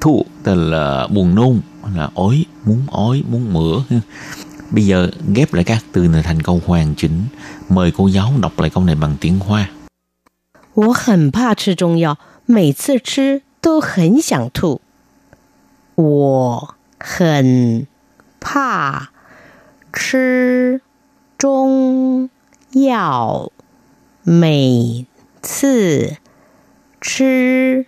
[0.02, 1.62] thu tức là buồn nôn
[1.96, 4.00] là ói muốn ói muốn mửa ha.
[4.72, 7.26] bây giờ ghép lại các từ này thành câu hoàn chỉnh
[7.70, 9.70] mời cô giáo đọc lại câu này bằng tiếng hoa
[10.74, 14.80] 我很怕吃中药，每次吃都很想吐。
[15.96, 17.86] 我很
[18.40, 19.10] 怕
[19.92, 20.82] 吃
[21.38, 22.30] 中
[22.72, 23.52] 药，
[24.24, 25.06] 每
[25.42, 26.16] 次
[27.02, 27.86] 吃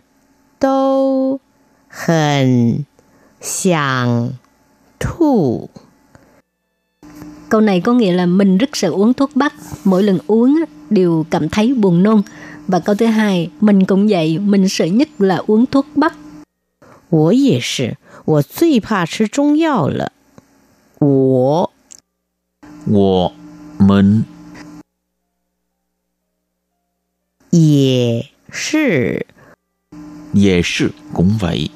[0.60, 1.39] 都
[1.88, 2.86] 很
[3.41, 4.34] 想
[5.00, 5.69] 吐。
[7.50, 10.65] Câu này có nghĩa là mình rất sợ uống thuốc bắc, mỗi lần uống á,
[10.89, 12.22] đều cảm thấy buồn nôn.
[12.67, 16.15] Và câu thứ hai, mình cũng vậy, mình sợ nhất là uống thuốc bắc.
[17.10, 20.12] 我也是，我最怕吃中药了。
[21.00, 21.72] 我
[22.88, 23.34] wo
[23.78, 24.24] mình
[27.52, 29.28] 也是
[30.32, 31.69] về sự cũng vậy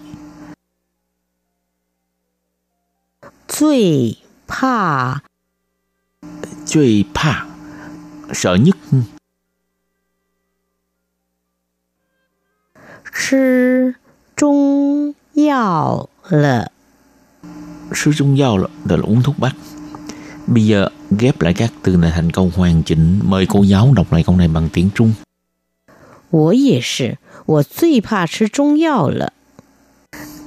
[3.52, 4.18] 最
[4.48, 5.22] 怕
[6.66, 7.46] 最怕
[8.34, 8.76] sợ nhất
[13.14, 13.96] 吃
[14.36, 16.72] 中药了。
[17.94, 19.56] sư trung giao là, là uống thuốc bắc
[20.48, 20.90] bây giờ
[21.20, 24.36] ghép lại các từ này thành câu hoàn chỉnh mời cô giáo đọc lại câu
[24.36, 25.14] này bằng tiếng trung
[26.30, 29.34] 我也是，我最怕吃中药了。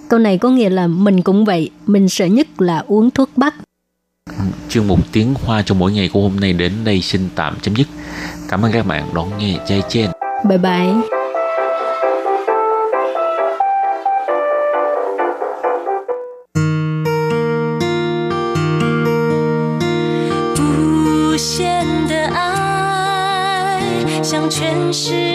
[0.10, 3.56] Câu này có nghĩa là mình cũng vậy, mình sợ nhất là uống thuốc bắc.
[4.70, 7.76] Chuyên mục tiếng Hoa cho mỗi ngày của hôm nay đến đây xin tạm chấm
[7.76, 7.88] dứt.
[8.50, 10.10] Cảm ơn các bạn đón nghe Chai Chen.
[10.50, 11.16] Bye bye.
[24.86, 25.35] 无限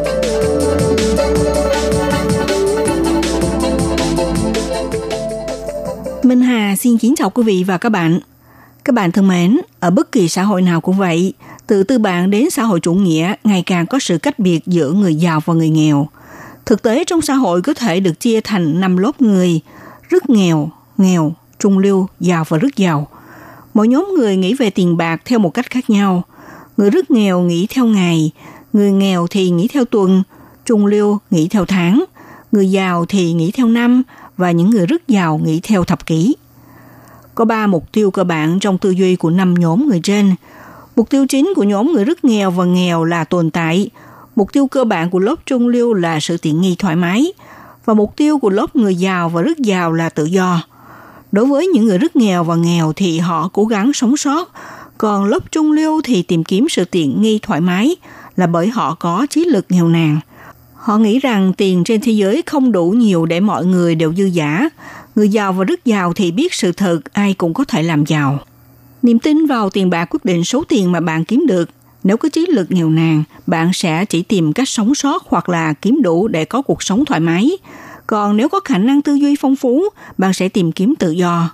[6.31, 8.19] Minh Hà xin kính chào quý vị và các bạn.
[8.83, 11.33] Các bạn thân mến, ở bất kỳ xã hội nào cũng vậy,
[11.67, 14.91] từ tư bản đến xã hội chủ nghĩa ngày càng có sự cách biệt giữa
[14.91, 16.07] người giàu và người nghèo.
[16.65, 19.61] Thực tế trong xã hội có thể được chia thành 5 lớp người,
[20.09, 23.07] rất nghèo, nghèo, trung lưu, giàu và rất giàu.
[23.73, 26.23] Mỗi nhóm người nghĩ về tiền bạc theo một cách khác nhau.
[26.77, 28.31] Người rất nghèo nghĩ theo ngày,
[28.73, 30.23] người nghèo thì nghĩ theo tuần,
[30.65, 32.03] trung lưu nghĩ theo tháng,
[32.51, 34.03] người giàu thì nghĩ theo năm
[34.41, 36.35] và những người rất giàu nghĩ theo thập kỷ.
[37.35, 40.35] Có ba mục tiêu cơ bản trong tư duy của năm nhóm người trên.
[40.95, 43.89] Mục tiêu chính của nhóm người rất nghèo và nghèo là tồn tại.
[44.35, 47.33] Mục tiêu cơ bản của lớp trung lưu là sự tiện nghi thoải mái.
[47.85, 50.63] Và mục tiêu của lớp người giàu và rất giàu là tự do.
[51.31, 54.51] Đối với những người rất nghèo và nghèo thì họ cố gắng sống sót,
[54.97, 57.95] còn lớp trung lưu thì tìm kiếm sự tiện nghi thoải mái
[58.35, 60.19] là bởi họ có trí lực nghèo nàn.
[60.81, 64.25] Họ nghĩ rằng tiền trên thế giới không đủ nhiều để mọi người đều dư
[64.25, 64.69] giả.
[65.15, 68.39] Người giàu và rất giàu thì biết sự thật ai cũng có thể làm giàu.
[69.01, 71.69] Niềm tin vào tiền bạc quyết định số tiền mà bạn kiếm được.
[72.03, 75.73] Nếu có trí lực nghèo nàn, bạn sẽ chỉ tìm cách sống sót hoặc là
[75.73, 77.51] kiếm đủ để có cuộc sống thoải mái.
[78.07, 79.83] Còn nếu có khả năng tư duy phong phú,
[80.17, 81.49] bạn sẽ tìm kiếm tự do.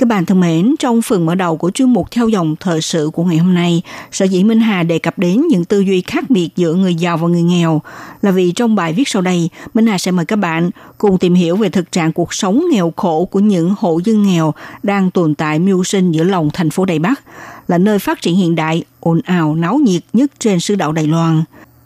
[0.00, 3.10] Các bạn thân mến, trong phần mở đầu của chuyên mục theo dòng thời sự
[3.12, 3.82] của ngày hôm nay,
[4.12, 7.16] Sở dĩ Minh Hà đề cập đến những tư duy khác biệt giữa người giàu
[7.16, 7.82] và người nghèo
[8.22, 11.34] là vì trong bài viết sau đây, Minh Hà sẽ mời các bạn cùng tìm
[11.34, 15.34] hiểu về thực trạng cuộc sống nghèo khổ của những hộ dân nghèo đang tồn
[15.34, 17.22] tại mưu sinh giữa lòng thành phố Đài Bắc,
[17.68, 21.06] là nơi phát triển hiện đại, ồn ào, náo nhiệt nhất trên xứ đạo Đài
[21.06, 21.42] Loan.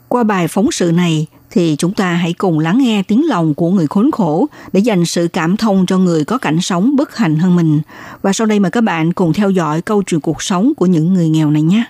[0.08, 3.70] Qua bài phóng sự này, thì chúng ta hãy cùng lắng nghe tiếng lòng của
[3.70, 7.36] người khốn khổ để dành sự cảm thông cho người có cảnh sống bất hạnh
[7.36, 7.80] hơn mình.
[8.22, 11.14] Và sau đây mời các bạn cùng theo dõi câu chuyện cuộc sống của những
[11.14, 11.84] người nghèo này nhé.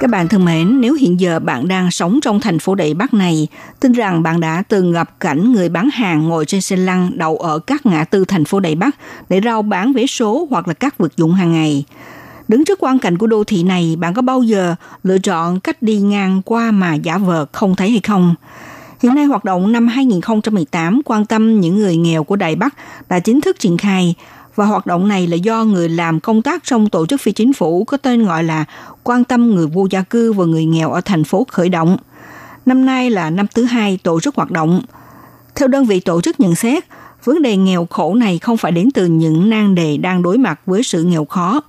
[0.00, 3.14] Các bạn thân mến, nếu hiện giờ bạn đang sống trong thành phố Đại Bắc
[3.14, 3.48] này,
[3.80, 7.36] tin rằng bạn đã từng gặp cảnh người bán hàng ngồi trên xe lăn đậu
[7.36, 8.96] ở các ngã tư thành phố Đại Bắc
[9.28, 11.84] để rao bán vé số hoặc là các vật dụng hàng ngày.
[12.48, 15.82] Đứng trước quan cảnh của đô thị này, bạn có bao giờ lựa chọn cách
[15.82, 18.34] đi ngang qua mà giả vờ không thấy hay không?
[19.02, 22.74] Hiện nay hoạt động năm 2018 quan tâm những người nghèo của Đài Bắc
[23.08, 24.14] đã chính thức triển khai
[24.58, 27.52] và hoạt động này là do người làm công tác trong tổ chức phi chính
[27.52, 28.64] phủ có tên gọi là
[29.04, 31.96] quan tâm người vô gia cư và người nghèo ở thành phố khởi động.
[32.66, 34.82] Năm nay là năm thứ hai tổ chức hoạt động.
[35.54, 36.84] Theo đơn vị tổ chức nhận xét,
[37.24, 40.60] vấn đề nghèo khổ này không phải đến từ những nan đề đang đối mặt
[40.66, 41.60] với sự nghèo khó,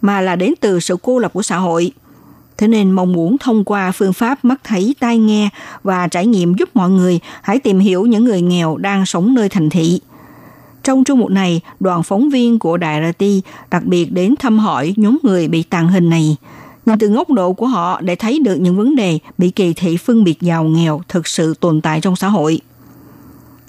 [0.00, 1.92] mà là đến từ sự cô lập của xã hội.
[2.58, 5.48] Thế nên mong muốn thông qua phương pháp mắt thấy, tai nghe
[5.82, 9.48] và trải nghiệm giúp mọi người hãy tìm hiểu những người nghèo đang sống nơi
[9.48, 10.00] thành thị–
[10.84, 13.24] trong chương mục này, đoàn phóng viên của Đài RT
[13.70, 16.36] đặc biệt đến thăm hỏi nhóm người bị tàn hình này.
[16.86, 19.96] Nhìn từ góc độ của họ để thấy được những vấn đề bị kỳ thị
[19.96, 22.60] phân biệt giàu nghèo thực sự tồn tại trong xã hội.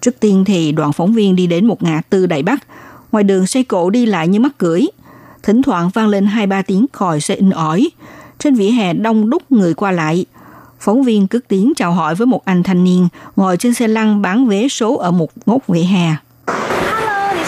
[0.01, 2.63] Trước tiên thì đoàn phóng viên đi đến một ngã tư Đại Bắc.
[3.11, 4.85] Ngoài đường xe cộ đi lại như mắc cưỡi.
[5.43, 7.89] Thỉnh thoảng vang lên hai ba tiếng còi xe in ỏi.
[8.39, 10.25] Trên vỉa hè đông đúc người qua lại.
[10.79, 14.21] Phóng viên cất tiếng chào hỏi với một anh thanh niên ngồi trên xe lăn
[14.21, 16.15] bán vé số ở một ngóc vỉa hè.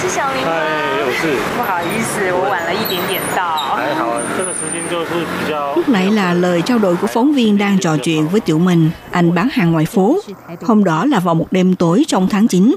[0.04, 0.50] 是小林吗？
[0.50, 1.36] 哎，我是。
[1.56, 3.56] 不好意思，我晚了一点点到。
[3.76, 5.74] 还好，这个时间就是比较。
[5.76, 8.90] Lúc nãy là lời trao đổi của phóng viên đang trò chuyện với Tiểu Minh,
[9.10, 10.18] anh bán hàng ngoài phố.
[10.62, 12.74] Hôm đó là vào một đêm tối trong tháng 9.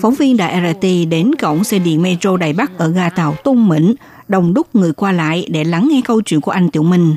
[0.00, 3.68] Phóng viên Đài RT đến cổng xe điện metro Đài Bắc ở ga tàu Tung
[3.68, 3.94] Mĩnh,
[4.28, 7.16] đông đúc người qua lại để lắng nghe câu chuyện của anh Tiểu Minh.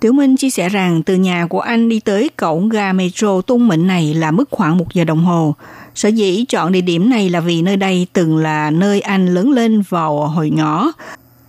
[0.00, 3.68] Tiểu Minh chia sẻ rằng từ nhà của anh đi tới cổng ga metro Tung
[3.68, 5.54] Mĩnh này là mất khoảng một giờ đồng hồ.
[5.97, 9.51] Sở dĩ chọn địa điểm này là vì nơi đây từng là nơi anh lớn
[9.51, 10.91] lên vào hồi nhỏ,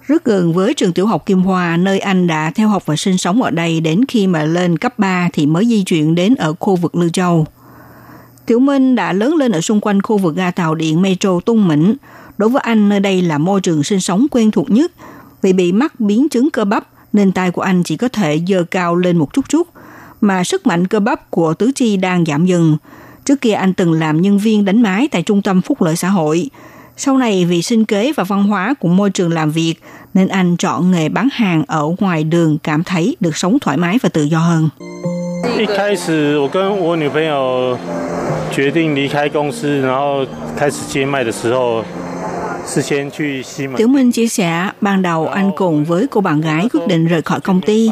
[0.06, 3.18] rất gần với trường tiểu học Kim Hoa, nơi anh đã theo học và sinh
[3.18, 6.54] sống ở đây đến khi mà lên cấp 3 thì mới di chuyển đến ở
[6.60, 7.46] khu vực Lưu Châu.
[8.46, 11.68] Tiểu Minh đã lớn lên ở xung quanh khu vực ga tàu điện Metro Tung
[11.68, 11.94] Mĩnh.
[12.38, 14.92] Đối với anh, nơi đây là môi trường sinh sống quen thuộc nhất.
[15.42, 18.64] Vì bị mắc biến chứng cơ bắp, nên tay của anh chỉ có thể dơ
[18.70, 19.68] cao lên một chút chút,
[20.20, 22.76] mà sức mạnh cơ bắp của tứ chi đang giảm dần.
[23.27, 26.09] Trước kia anh từng làm nhân viên đánh máy tại trung tâm phúc lợi xã
[26.09, 26.49] hội.
[26.97, 29.75] Sau này vì sinh kế và văn hóa của môi trường làm việc,
[30.13, 33.97] nên anh chọn nghề bán hàng ở ngoài đường cảm thấy được sống thoải mái
[34.01, 34.69] và tự do hơn.
[35.57, 37.77] 一开始我跟我女朋友
[38.51, 40.25] 决定离开公司，然后
[40.57, 41.83] 开始接卖的时候，
[42.65, 43.75] 是先去西门。
[43.75, 47.21] Tiểu Minh chia sẻ, ban đầu anh cùng với cô bạn gái quyết định rời
[47.21, 47.89] khỏi công ty.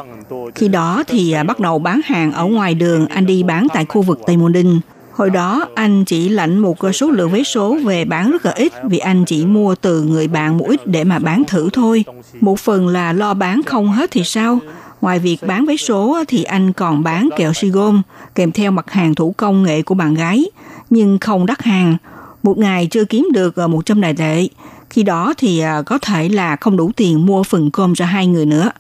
[0.56, 3.86] Khi đó thì à, bắt đầu bán hàng ở ngoài đường, anh đi bán tại
[3.86, 4.80] khu vực Tây Môn Đinh.
[5.17, 8.73] Hồi đó anh chỉ lãnh một số lượng vé số về bán rất là ít
[8.85, 12.05] vì anh chỉ mua từ người bạn một ít để mà bán thử thôi.
[12.41, 14.59] Một phần là lo bán không hết thì sao?
[15.01, 18.03] Ngoài việc bán vé số thì anh còn bán kẹo si gôm
[18.35, 20.45] kèm theo mặt hàng thủ công nghệ của bạn gái,
[20.91, 21.97] nhưng không đắt hàng.
[22.43, 24.49] Một ngày chưa kiếm được ờ, 100 đại tệ.
[24.91, 28.27] Khi đó thì ờ, có thể là không đủ tiền mua phần cơm cho hai
[28.27, 28.71] người nữa.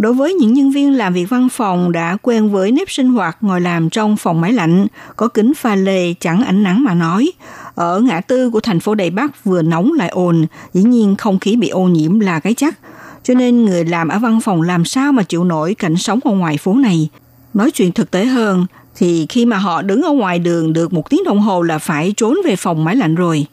[0.00, 3.36] Đối với những nhân viên làm việc văn phòng đã quen với nếp sinh hoạt
[3.40, 4.86] ngồi làm trong phòng máy lạnh,
[5.16, 7.32] có kính pha lê chẳng ánh nắng mà nói,
[7.74, 11.38] ở ngã tư của thành phố Đài Bắc vừa nóng lại ồn, dĩ nhiên không
[11.38, 12.78] khí bị ô nhiễm là cái chắc.
[13.22, 16.32] Cho nên người làm ở văn phòng làm sao mà chịu nổi cảnh sống ở
[16.32, 17.08] ngoài phố này.
[17.54, 21.10] Nói chuyện thực tế hơn, thì khi mà họ đứng ở ngoài đường được một
[21.10, 23.46] tiếng đồng hồ là phải trốn về phòng máy lạnh rồi.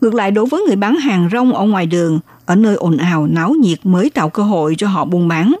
[0.00, 3.26] Ngược lại đối với người bán hàng rong ở ngoài đường, ở nơi ồn ào,
[3.26, 5.54] náo nhiệt mới tạo cơ hội cho họ buôn bán.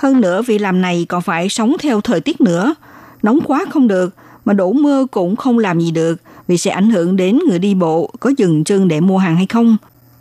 [0.00, 2.74] Hơn nữa vì làm này còn phải sống theo thời tiết nữa.
[3.22, 4.14] Nóng quá không được,
[4.44, 6.16] mà đổ mưa cũng không làm gì được
[6.48, 9.46] vì sẽ ảnh hưởng đến người đi bộ có dừng chân để mua hàng hay
[9.46, 9.76] không.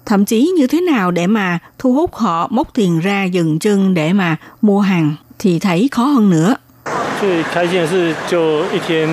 [0.05, 3.93] Thậm chí như thế nào để mà thu hút họ móc tiền ra dừng chân
[3.93, 6.55] để mà mua hàng thì thấy khó hơn nữa.
[7.22, 9.07] 最开心的是，就一天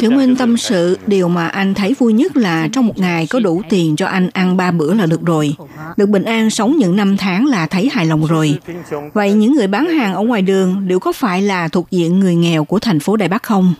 [0.00, 3.40] Tiểu Minh tâm sự, điều mà anh thấy vui nhất là trong một ngày có
[3.40, 5.54] đủ tiền cho anh ăn ba bữa là được rồi.
[5.96, 8.58] Được bình an sống những năm tháng là thấy hài lòng rồi.
[9.14, 12.34] Vậy những người bán hàng ở ngoài đường liệu có phải là thuộc diện người
[12.34, 13.74] nghèo của thành phố Đài Bắc không?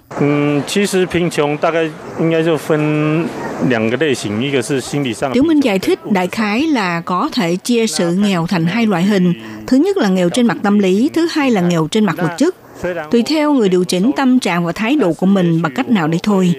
[5.33, 9.03] Tiểu Minh giải thích đại khái là có thể chia sự nghèo thành hai loại
[9.03, 9.33] hình.
[9.67, 12.35] Thứ nhất là nghèo trên mặt tâm lý, thứ hai là nghèo trên mặt vật
[12.39, 12.55] chất.
[13.11, 16.09] Tùy theo người điều chỉnh tâm trạng và thái độ của mình bằng cách nào
[16.09, 16.55] đấy thôi.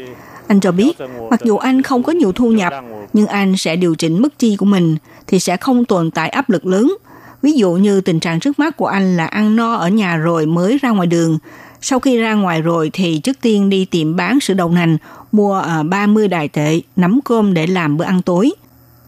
[0.48, 0.98] Anh cho biết,
[1.30, 2.74] mặc dù anh không có nhiều thu nhập,
[3.14, 4.98] nhưng anh sẽ điều chỉnh mức chi của mình
[5.28, 6.98] thì sẽ không tồn tại áp lực lớn.
[7.42, 10.46] Ví dụ như tình trạng trước mắt của anh là ăn no ở nhà rồi
[10.46, 11.38] mới ra ngoài đường.
[11.82, 14.98] Sau khi ra ngoài rồi thì trước tiên đi tiệm bán sữa đậu nành,
[15.32, 18.52] mua à, 30 đài tệ, nắm cơm để làm bữa ăn tối.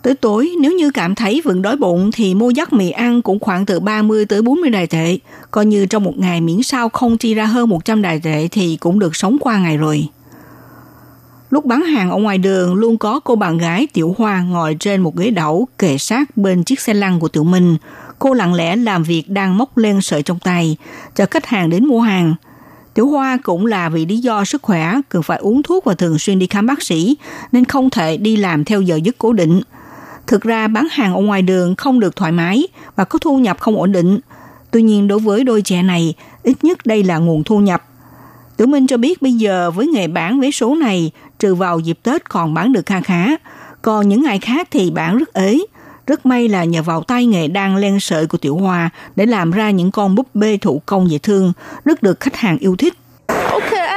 [0.03, 3.39] Tới tối, nếu như cảm thấy vẫn đói bụng thì mua giấc mì ăn cũng
[3.39, 5.17] khoảng từ 30 tới 40 đài tệ.
[5.51, 8.77] Coi như trong một ngày miễn sao không chi ra hơn 100 đài tệ thì
[8.79, 10.07] cũng được sống qua ngày rồi.
[11.49, 15.01] Lúc bán hàng ở ngoài đường luôn có cô bạn gái Tiểu Hoa ngồi trên
[15.01, 17.77] một ghế đẩu kề sát bên chiếc xe lăn của Tiểu Minh.
[18.19, 20.77] Cô lặng lẽ làm việc đang móc lên sợi trong tay,
[21.15, 22.35] chờ khách hàng đến mua hàng.
[22.93, 26.19] Tiểu Hoa cũng là vì lý do sức khỏe, cần phải uống thuốc và thường
[26.19, 27.17] xuyên đi khám bác sĩ,
[27.51, 29.61] nên không thể đi làm theo giờ giấc cố định.
[30.27, 33.59] Thực ra bán hàng ở ngoài đường không được thoải mái và có thu nhập
[33.59, 34.19] không ổn định.
[34.71, 36.13] Tuy nhiên đối với đôi trẻ này,
[36.43, 37.83] ít nhất đây là nguồn thu nhập.
[38.57, 41.99] Tiểu Minh cho biết bây giờ với nghề bán vé số này, trừ vào dịp
[42.03, 43.27] Tết còn bán được kha khá.
[43.81, 45.59] Còn những ngày khác thì bán rất ế.
[46.07, 49.51] Rất may là nhờ vào tay nghề đang len sợi của Tiểu Hoa để làm
[49.51, 51.53] ra những con búp bê thủ công dễ thương,
[51.85, 52.93] rất được khách hàng yêu thích.
[53.27, 53.90] Okay,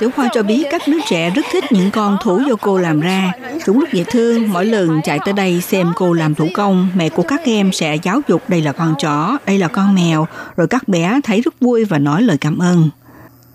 [0.00, 3.00] Tiểu Hoa cho biết các đứa trẻ rất thích những con thú do cô làm
[3.00, 3.32] ra.
[3.66, 7.08] Chúng rất dễ thương, mỗi lần chạy tới đây xem cô làm thủ công, mẹ
[7.08, 10.66] của các em sẽ giáo dục đây là con chó, đây là con mèo, rồi
[10.66, 12.90] các bé thấy rất vui và nói lời cảm ơn.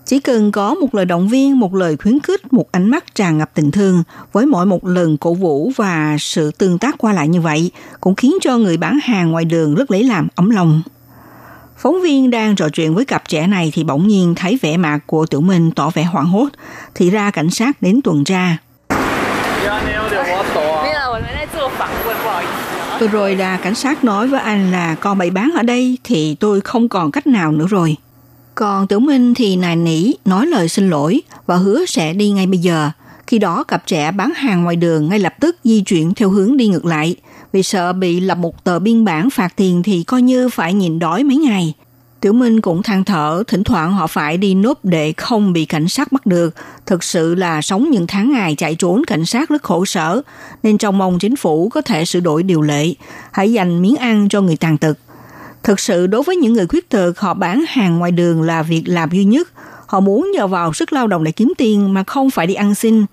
[0.04, 3.38] Chỉ cần có một lời động viên, một lời khuyến khích, một ánh mắt tràn
[3.38, 4.02] ngập tình thương,
[4.32, 8.14] với mỗi một lần cổ vũ và sự tương tác qua lại như vậy, cũng
[8.14, 10.82] khiến cho người bán hàng ngoài đường rất lấy làm ấm lòng.
[11.78, 14.98] Phóng viên đang trò chuyện với cặp trẻ này thì bỗng nhiên thấy vẻ mặt
[15.06, 16.48] của Tiểu Minh tỏ vẻ hoảng hốt,
[16.94, 18.56] thì ra cảnh sát đến tuần tra.
[23.00, 26.36] Tôi rồi là cảnh sát nói với anh là con bày bán ở đây thì
[26.40, 27.96] tôi không còn cách nào nữa rồi.
[28.54, 32.46] Còn Tiểu Minh thì nài nỉ, nói lời xin lỗi và hứa sẽ đi ngay
[32.46, 32.90] bây giờ.
[33.26, 36.56] Khi đó cặp trẻ bán hàng ngoài đường ngay lập tức di chuyển theo hướng
[36.56, 37.16] đi ngược lại,
[37.56, 40.98] vì sợ bị lập một tờ biên bản phạt tiền thì coi như phải nhịn
[40.98, 41.74] đói mấy ngày.
[42.20, 45.88] Tiểu Minh cũng than thở, thỉnh thoảng họ phải đi núp để không bị cảnh
[45.88, 46.54] sát bắt được.
[46.86, 50.22] Thực sự là sống những tháng ngày chạy trốn cảnh sát rất khổ sở,
[50.62, 52.94] nên trong mong chính phủ có thể sửa đổi điều lệ,
[53.32, 54.98] hãy dành miếng ăn cho người tàn tật.
[55.62, 58.82] Thực sự đối với những người khuyết tật họ bán hàng ngoài đường là việc
[58.86, 59.48] làm duy nhất.
[59.86, 62.74] Họ muốn nhờ vào sức lao động để kiếm tiền mà không phải đi ăn
[62.74, 63.04] xin.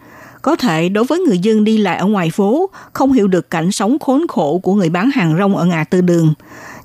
[0.44, 3.72] Có thể đối với người dân đi lại ở ngoài phố, không hiểu được cảnh
[3.72, 6.34] sống khốn khổ của người bán hàng rong ở ngã tư đường.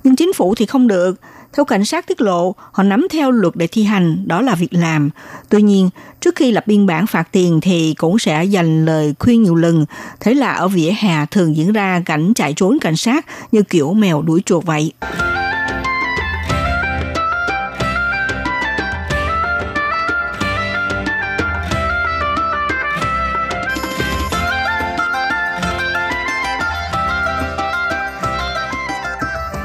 [0.03, 1.15] Nhưng chính phủ thì không được.
[1.53, 4.73] Theo cảnh sát tiết lộ, họ nắm theo luật để thi hành, đó là việc
[4.73, 5.09] làm.
[5.49, 5.89] Tuy nhiên,
[6.19, 9.85] trước khi lập biên bản phạt tiền thì cũng sẽ dành lời khuyên nhiều lần.
[10.19, 13.93] Thế là ở vỉa hè thường diễn ra cảnh chạy trốn cảnh sát như kiểu
[13.93, 14.93] mèo đuổi chuột vậy.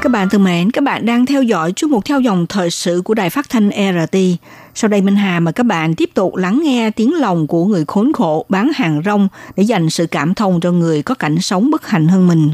[0.05, 3.01] Các bạn thân mến, các bạn đang theo dõi chương mục theo dòng thời sự
[3.05, 4.17] của Đài Phát thanh RT.
[4.75, 7.85] Sau đây Minh Hà mời các bạn tiếp tục lắng nghe tiếng lòng của người
[7.87, 11.71] khốn khổ bán hàng rong để dành sự cảm thông cho người có cảnh sống
[11.71, 12.49] bất hạnh hơn mình.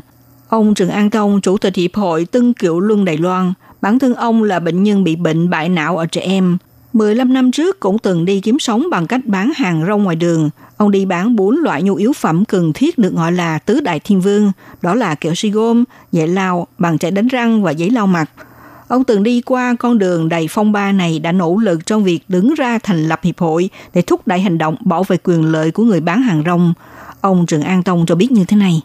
[0.50, 4.14] Ông Trần An Tông, Chủ tịch Hiệp hội Tân Kiệu Luân Đài Loan, bản thân
[4.14, 6.58] ông là bệnh nhân bị bệnh bại não ở trẻ em.
[6.94, 10.50] 15 năm trước cũng từng đi kiếm sống bằng cách bán hàng rong ngoài đường.
[10.78, 14.00] Ông đi bán bốn loại nhu yếu phẩm cần thiết được gọi là tứ đại
[14.00, 17.90] thiên vương, đó là kẹo si gôm, dạy lao, bằng chải đánh răng và giấy
[17.90, 18.30] lau mặt.
[18.88, 22.20] Ông từng đi qua con đường đầy phong ba này đã nỗ lực trong việc
[22.28, 25.72] đứng ra thành lập hiệp hội để thúc đẩy hành động bảo vệ quyền lợi
[25.72, 26.74] của người bán hàng rong.
[27.22, 28.82] Ông Trần An Tông cho biết như thế này.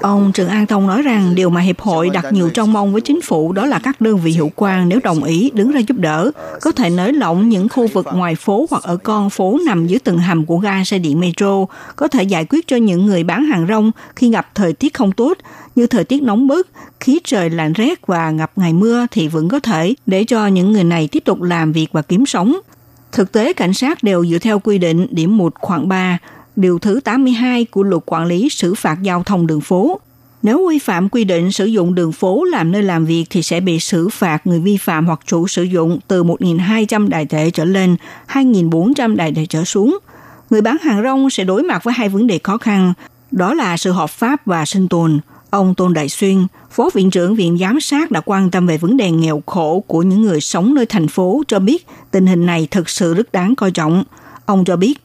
[0.00, 3.00] Ông Trần An Thông nói rằng điều mà Hiệp hội đặt nhiều trong mong với
[3.00, 5.96] chính phủ đó là các đơn vị hữu quan nếu đồng ý đứng ra giúp
[5.96, 6.30] đỡ,
[6.60, 9.98] có thể nới lỏng những khu vực ngoài phố hoặc ở con phố nằm dưới
[9.98, 13.44] tầng hầm của ga xe điện metro, có thể giải quyết cho những người bán
[13.44, 15.38] hàng rong khi gặp thời tiết không tốt,
[15.74, 16.68] như thời tiết nóng bức,
[17.00, 20.72] khí trời lạnh rét và ngập ngày mưa thì vẫn có thể để cho những
[20.72, 22.56] người này tiếp tục làm việc và kiếm sống.
[23.12, 26.18] Thực tế, cảnh sát đều dựa theo quy định điểm 1 khoảng 3
[26.58, 30.00] điều thứ 82 của luật quản lý xử phạt giao thông đường phố.
[30.42, 33.60] Nếu vi phạm quy định sử dụng đường phố làm nơi làm việc thì sẽ
[33.60, 37.64] bị xử phạt người vi phạm hoặc chủ sử dụng từ 1.200 đại tệ trở
[37.64, 37.96] lên
[38.28, 39.98] 2.400 đại tệ trở xuống.
[40.50, 42.92] Người bán hàng rong sẽ đối mặt với hai vấn đề khó khăn,
[43.30, 45.20] đó là sự hợp pháp và sinh tồn.
[45.50, 48.96] Ông Tôn Đại Xuyên, Phó Viện trưởng Viện Giám sát đã quan tâm về vấn
[48.96, 52.68] đề nghèo khổ của những người sống nơi thành phố cho biết tình hình này
[52.70, 54.04] thực sự rất đáng coi trọng.
[54.46, 54.98] Ông cho biết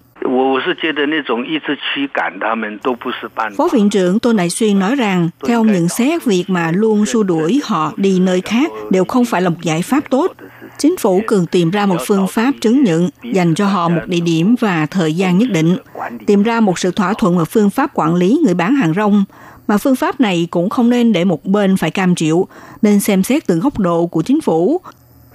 [3.58, 7.06] Phó Viện trưởng Tô Đại Xuyên nói rằng, theo ông nhận xét, việc mà luôn
[7.06, 10.34] xua đuổi họ đi nơi khác đều không phải là một giải pháp tốt.
[10.78, 14.20] Chính phủ cần tìm ra một phương pháp chứng nhận dành cho họ một địa
[14.20, 15.78] điểm và thời gian nhất định,
[16.26, 19.24] tìm ra một sự thỏa thuận và phương pháp quản lý người bán hàng rong,
[19.68, 22.48] mà phương pháp này cũng không nên để một bên phải cam chịu,
[22.82, 24.82] nên xem xét từ góc độ của chính phủ,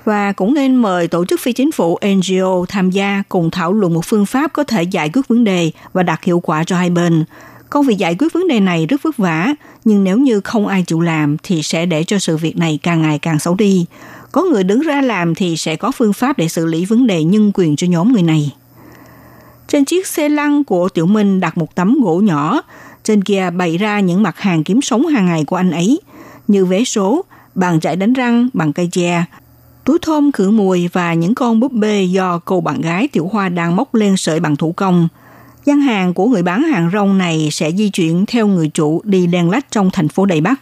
[0.08, 3.94] và cũng nên mời tổ chức phi chính phủ NGO tham gia cùng thảo luận
[3.94, 6.90] một phương pháp có thể giải quyết vấn đề và đạt hiệu quả cho hai
[6.90, 7.24] bên.
[7.70, 9.48] Công việc giải quyết vấn đề này rất vất vả,
[9.84, 13.02] nhưng nếu như không ai chịu làm thì sẽ để cho sự việc này càng
[13.02, 13.86] ngày càng xấu đi.
[14.32, 17.24] Có người đứng ra làm thì sẽ có phương pháp để xử lý vấn đề
[17.24, 18.54] nhân quyền cho nhóm người này.
[19.68, 22.62] Trên chiếc xe lăn của Tiểu Minh đặt một tấm gỗ nhỏ,
[23.04, 26.00] trên kia bày ra những mặt hàng kiếm sống hàng ngày của anh ấy,
[26.48, 29.24] như vé số, bàn chải đánh răng, bằng cây tre,
[29.88, 33.48] túi thơm khử mùi và những con búp bê do cô bạn gái Tiểu Hoa
[33.48, 35.08] đang móc lên sợi bằng thủ công.
[35.64, 39.26] Gian hàng của người bán hàng rong này sẽ di chuyển theo người chủ đi
[39.26, 40.60] đèn lách trong thành phố Đài Bắc.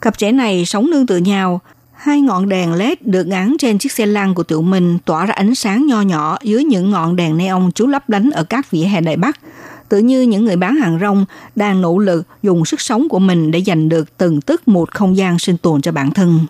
[0.00, 1.60] Cặp trẻ này sống nương tựa nhau.
[1.92, 5.34] Hai ngọn đèn LED được gắn trên chiếc xe lăn của Tiểu Minh tỏa ra
[5.34, 8.84] ánh sáng nho nhỏ dưới những ngọn đèn neon chú lấp lánh ở các vỉa
[8.84, 9.40] hè Đại Bắc.
[9.88, 11.24] Tự như những người bán hàng rong
[11.56, 15.16] đang nỗ lực dùng sức sống của mình để giành được từng tức một không
[15.16, 16.46] gian sinh tồn cho bản thân.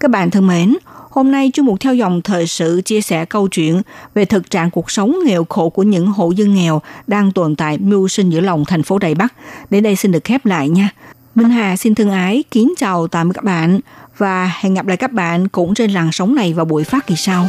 [0.00, 0.76] Các bạn thân mến,
[1.12, 3.82] Hôm nay, chuyên mục theo dòng thời sự chia sẻ câu chuyện
[4.14, 7.78] về thực trạng cuộc sống nghèo khổ của những hộ dân nghèo đang tồn tại
[7.78, 9.34] mưu sinh giữa lòng thành phố Đài Bắc.
[9.70, 10.88] Đến đây xin được khép lại nha.
[11.34, 13.80] Minh Hà xin thân ái, kính chào tạm biệt các bạn
[14.18, 17.16] và hẹn gặp lại các bạn cũng trên làn sóng này vào buổi phát kỳ
[17.16, 17.48] sau.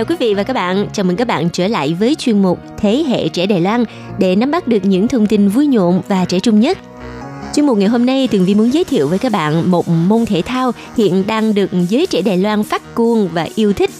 [0.00, 0.88] Chào quý vị và các bạn.
[0.92, 3.84] Chào mừng các bạn trở lại với chuyên mục Thế hệ trẻ Đài Loan
[4.18, 6.78] để nắm bắt được những thông tin vui nhộn và trẻ trung nhất.
[7.54, 10.26] Chuyên mục ngày hôm nay, Tường Vi muốn giới thiệu với các bạn một môn
[10.26, 13.90] thể thao hiện đang được giới trẻ Đài Loan phát cuồng và yêu thích.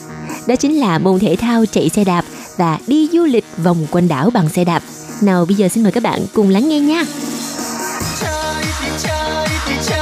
[0.46, 2.24] Đó chính là môn thể thao chạy xe đạp
[2.56, 4.82] và đi du lịch vòng quanh đảo bằng xe đạp.
[5.22, 7.04] Nào bây giờ xin mời các bạn cùng lắng nghe nha.
[9.66, 9.94] Thì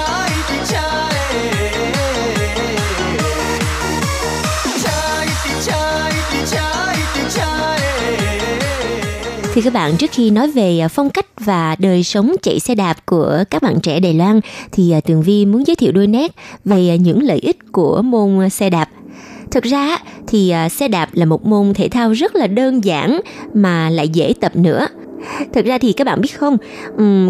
[9.64, 13.06] các bạn trước khi nói về à, phong cách và đời sống chạy xe đạp
[13.06, 14.40] của các bạn trẻ Đài Loan
[14.72, 16.34] thì à, Tường Vi muốn giới thiệu đôi nét
[16.64, 18.88] về à, những lợi ích của môn xe đạp.
[19.50, 23.20] Thực ra thì xe đạp là một môn thể thao rất là đơn giản
[23.54, 24.86] mà lại dễ tập nữa.
[25.52, 26.56] Thực ra thì các bạn biết không,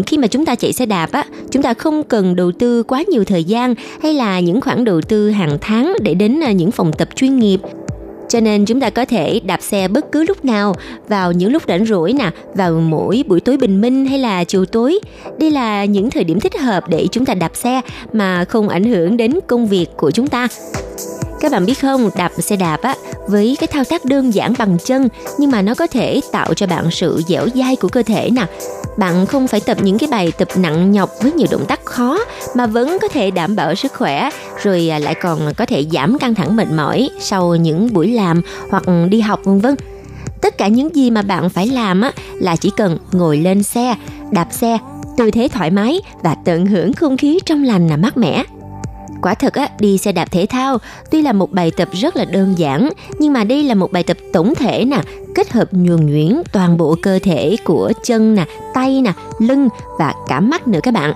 [0.05, 3.03] khi mà chúng ta chạy xe đạp á, chúng ta không cần đầu tư quá
[3.07, 6.91] nhiều thời gian hay là những khoản đầu tư hàng tháng để đến những phòng
[6.93, 7.61] tập chuyên nghiệp
[8.29, 10.75] cho nên chúng ta có thể đạp xe bất cứ lúc nào,
[11.07, 14.65] vào những lúc rảnh rỗi nè, vào mỗi buổi tối bình minh hay là chiều
[14.65, 14.99] tối.
[15.39, 17.81] Đây là những thời điểm thích hợp để chúng ta đạp xe
[18.13, 20.47] mà không ảnh hưởng đến công việc của chúng ta
[21.39, 22.95] các bạn biết không, đạp xe đạp á,
[23.27, 26.67] với cái thao tác đơn giản bằng chân, nhưng mà nó có thể tạo cho
[26.67, 28.45] bạn sự dẻo dai của cơ thể nè.
[28.97, 32.19] Bạn không phải tập những cái bài tập nặng nhọc với nhiều động tác khó,
[32.55, 34.29] mà vẫn có thể đảm bảo sức khỏe,
[34.63, 38.41] rồi à, lại còn có thể giảm căng thẳng mệt mỏi sau những buổi làm
[38.69, 39.75] hoặc đi học, vân vân.
[40.41, 43.95] Tất cả những gì mà bạn phải làm á, là chỉ cần ngồi lên xe,
[44.31, 44.77] đạp xe,
[45.17, 48.43] tư thế thoải mái và tận hưởng không khí trong lành là mát mẻ.
[49.21, 50.77] Quả thật á, đi xe đạp thể thao
[51.11, 52.89] tuy là một bài tập rất là đơn giản,
[53.19, 55.01] nhưng mà đây là một bài tập tổng thể nè,
[55.35, 60.13] kết hợp nhuần nhuyễn toàn bộ cơ thể của chân nè, tay nè, lưng và
[60.27, 61.13] cả mắt nữa các bạn.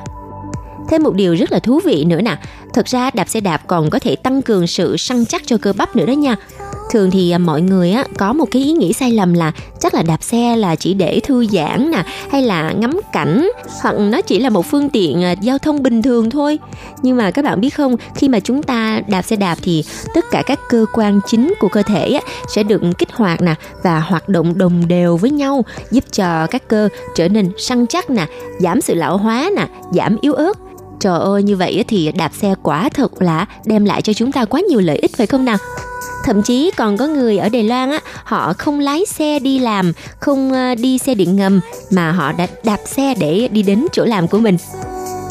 [0.89, 2.37] Thêm một điều rất là thú vị nữa nè,
[2.73, 5.73] thực ra đạp xe đạp còn có thể tăng cường sự săn chắc cho cơ
[5.73, 6.35] bắp nữa đó nha.
[6.91, 9.93] Thường thì à, mọi người á có một cái ý nghĩ sai lầm là chắc
[9.93, 13.49] là đạp xe là chỉ để thư giãn nè hay là ngắm cảnh
[13.81, 16.59] hoặc nó chỉ là một phương tiện à, giao thông bình thường thôi.
[17.01, 19.83] Nhưng mà các bạn biết không khi mà chúng ta đạp xe đạp thì
[20.15, 22.21] tất cả các cơ quan chính của cơ thể á,
[22.55, 26.67] sẽ được kích hoạt nè và hoạt động đồng đều với nhau giúp cho các
[26.67, 28.25] cơ trở nên săn chắc nè
[28.59, 30.57] giảm sự lão hóa nè giảm yếu ớt
[30.99, 34.45] trời ơi như vậy thì đạp xe quả thật là đem lại cho chúng ta
[34.45, 35.57] quá nhiều lợi ích phải không nào?
[36.23, 39.93] Thậm chí còn có người ở Đài Loan á họ không lái xe đi làm
[40.19, 41.59] không ờ, đi xe điện ngầm
[41.91, 44.57] mà họ đã đạp xe để đi đến chỗ làm của mình.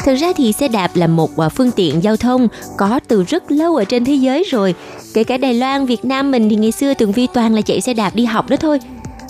[0.05, 2.47] Thực ra thì xe đạp là một ờ, phương tiện giao thông
[2.77, 4.75] có từ rất lâu ở trên thế giới rồi.
[5.13, 7.81] Kể cả Đài Loan, Việt Nam mình thì ngày xưa Tường Vi toàn là chạy
[7.81, 8.79] xe đạp đi học đó thôi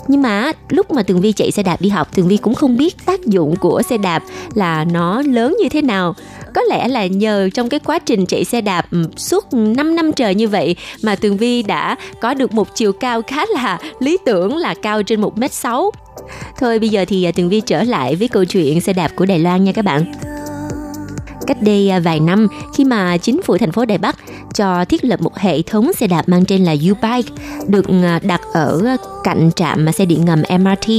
[0.07, 2.77] nhưng mà lúc mà tường vi chạy xe đạp đi học, tường vi cũng không
[2.77, 4.23] biết tác dụng của xe đạp
[4.53, 6.15] là nó lớn như thế nào.
[6.55, 10.11] Có lẽ là nhờ trong cái quá trình chạy xe đạp ừ, suốt 5 năm
[10.11, 14.17] trời như vậy mà tường vi đã có được một chiều cao khá là lý
[14.25, 15.91] tưởng là cao trên một m sáu.
[16.59, 19.25] Thôi bây giờ thì à, tường vi trở lại với câu chuyện xe đạp của
[19.25, 20.32] đài loan nha các bạn
[21.47, 24.15] cách đây à, vài năm, khi mà chính phủ thành phố Đài Bắc
[24.53, 27.31] cho thiết lập một hệ thống xe đạp mang tên là U-Bike,
[27.67, 30.89] được à, đặt ở à, cạnh trạm xe điện ngầm MRT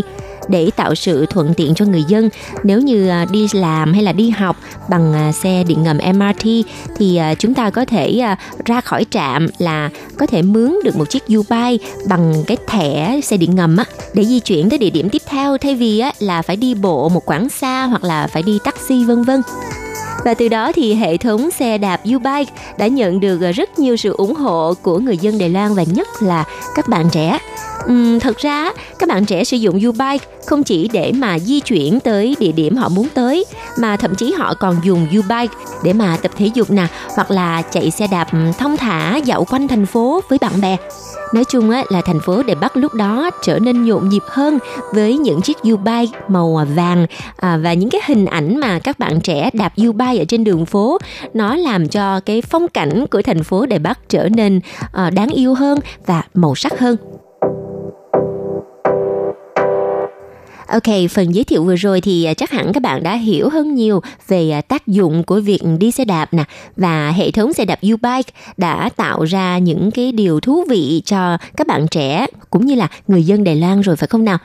[0.49, 2.29] để tạo sự thuận tiện cho người dân.
[2.63, 4.57] Nếu như à, đi làm hay là đi học
[4.89, 6.47] bằng à, xe điện ngầm MRT
[6.97, 8.23] thì à, chúng ta có thể
[8.65, 11.79] ra khỏi trạm là có thể mướn được một chiếc U-Bike
[12.09, 13.85] bằng cái thẻ xe điện ngầm á,
[14.15, 15.59] để di chuyển tới địa điểm tiếp theo.
[15.59, 19.05] Thay vì á, là phải đi bộ một quãng xa hoặc là phải đi taxi,
[19.05, 19.43] vân vân.
[20.25, 22.45] Và từ đó thì hệ thống xe đạp U-Bike
[22.79, 26.09] đã nhận được rất nhiều sự ủng hộ của người dân Đài Loan và nhất
[26.21, 27.39] là các bạn trẻ.
[27.91, 32.01] Uhm, thật ra các bạn trẻ sử dụng U-Bike không chỉ để mà di chuyển
[32.01, 33.45] tới địa điểm họ muốn tới
[33.79, 35.49] mà thậm chí họ còn dùng U-Bike
[35.85, 38.29] để mà tập thể dục nè hoặc là chạy xe đạp
[38.59, 40.77] thông thả dạo quanh thành phố với bạn bè.
[41.35, 44.59] Nói chung á, là thành phố Đài Bắc lúc đó trở nên nhộn nhịp hơn
[44.93, 47.07] với những chiếc U-Bike màu vàng
[47.37, 50.67] à, và những cái hình ảnh mà các bạn trẻ đạp U-Bike ở trên đường
[50.67, 50.99] phố
[51.35, 54.61] nó làm cho cái phong cảnh của thành phố Đài Bắc trở nên
[54.93, 56.97] à, đáng yêu hơn và màu sắc hơn.
[60.75, 63.75] Ok, phần giới thiệu vừa rồi thì à, chắc hẳn các bạn đã hiểu hơn
[63.75, 66.45] nhiều về à, tác dụng của việc đi xe đạp nè
[66.77, 68.23] và hệ thống xe đạp U-Bike
[68.57, 72.89] đã tạo ra những cái điều thú vị cho các bạn trẻ cũng như là
[73.09, 74.39] người dân Đài Loan rồi phải không nào?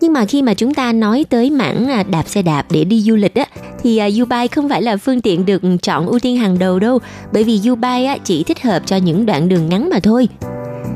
[0.00, 3.00] Nhưng mà khi mà chúng ta nói tới mảng à, đạp xe đạp để đi
[3.00, 3.44] du lịch á
[3.82, 6.98] thì U-Bike không phải là phương tiện được chọn ưu tiên hàng đầu đâu,
[7.32, 10.28] bởi vì U-Bike chỉ thích hợp cho những đoạn đường ngắn mà thôi.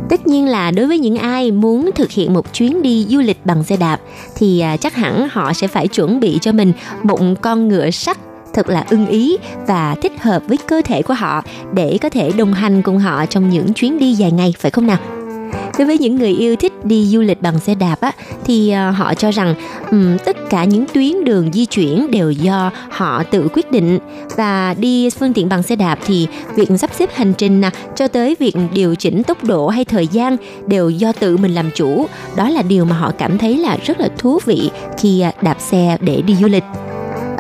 [0.08, 3.46] Tất nhiên là đối với những ai muốn thực hiện một chuyến đi du lịch
[3.46, 4.00] bằng xe đạp,
[4.36, 6.72] thì à, chắc hẳn họ sẽ phải chuẩn bị cho mình
[7.02, 8.18] một con ngựa sắt
[8.54, 9.36] thật là ưng ý
[9.66, 11.42] và thích hợp với cơ thể của họ
[11.74, 14.86] để có thể đồng hành cùng họ trong những chuyến đi dài ngày, phải không
[14.86, 14.98] nào?
[15.80, 18.12] Đối với những người yêu thích đi du lịch bằng xe đạp á
[18.44, 19.54] thì ờ, họ cho rằng
[19.90, 23.98] um, tất cả những tuyến đường di chuyển đều do họ tự quyết định.
[24.36, 28.08] Và đi phương tiện bằng xe đạp thì việc sắp xếp hành trình nè cho
[28.08, 32.06] tới việc điều chỉnh tốc độ hay thời gian đều do tự mình làm chủ.
[32.36, 35.56] Đó là điều mà họ cảm thấy là rất là thú vị khi ờ, đạp
[35.60, 36.64] xe để đi du lịch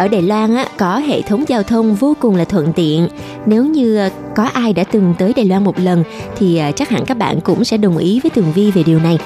[0.00, 3.08] ở Đài Loan á, có hệ thống giao thông vô cùng là thuận tiện.
[3.46, 6.04] Nếu như ờ, có ai đã từng tới Đài Loan một lần
[6.38, 8.98] thì ờ, chắc hẳn các bạn cũng sẽ đồng ý với Tường Vi về điều
[8.98, 9.18] này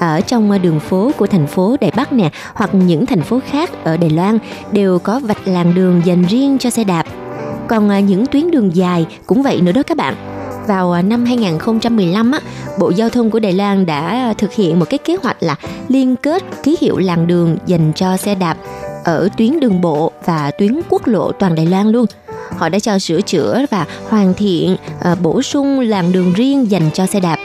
[0.00, 3.40] ở trong ờ, đường phố của thành phố Đài Bắc nè hoặc những thành phố
[3.50, 4.38] khác ở Đài Loan
[4.72, 7.06] đều có vạch làn đường dành riêng cho xe đạp.
[7.68, 10.14] Còn những tuyến đường dài cũng vậy nữa đó các bạn.
[10.66, 12.40] Vào năm 2015 á,
[12.78, 15.56] Bộ Giao thông của Đài Loan đã thực hiện một cái kế hoạch là
[15.88, 18.56] liên kết ký hiệu làn đường dành cho xe đạp
[19.08, 22.06] ở tuyến đường bộ và tuyến quốc lộ toàn Đài Loan luôn.
[22.56, 26.90] Họ đã cho sửa chữa và hoàn thiện ờ, bổ sung làn đường riêng dành
[26.94, 27.38] cho xe đạp.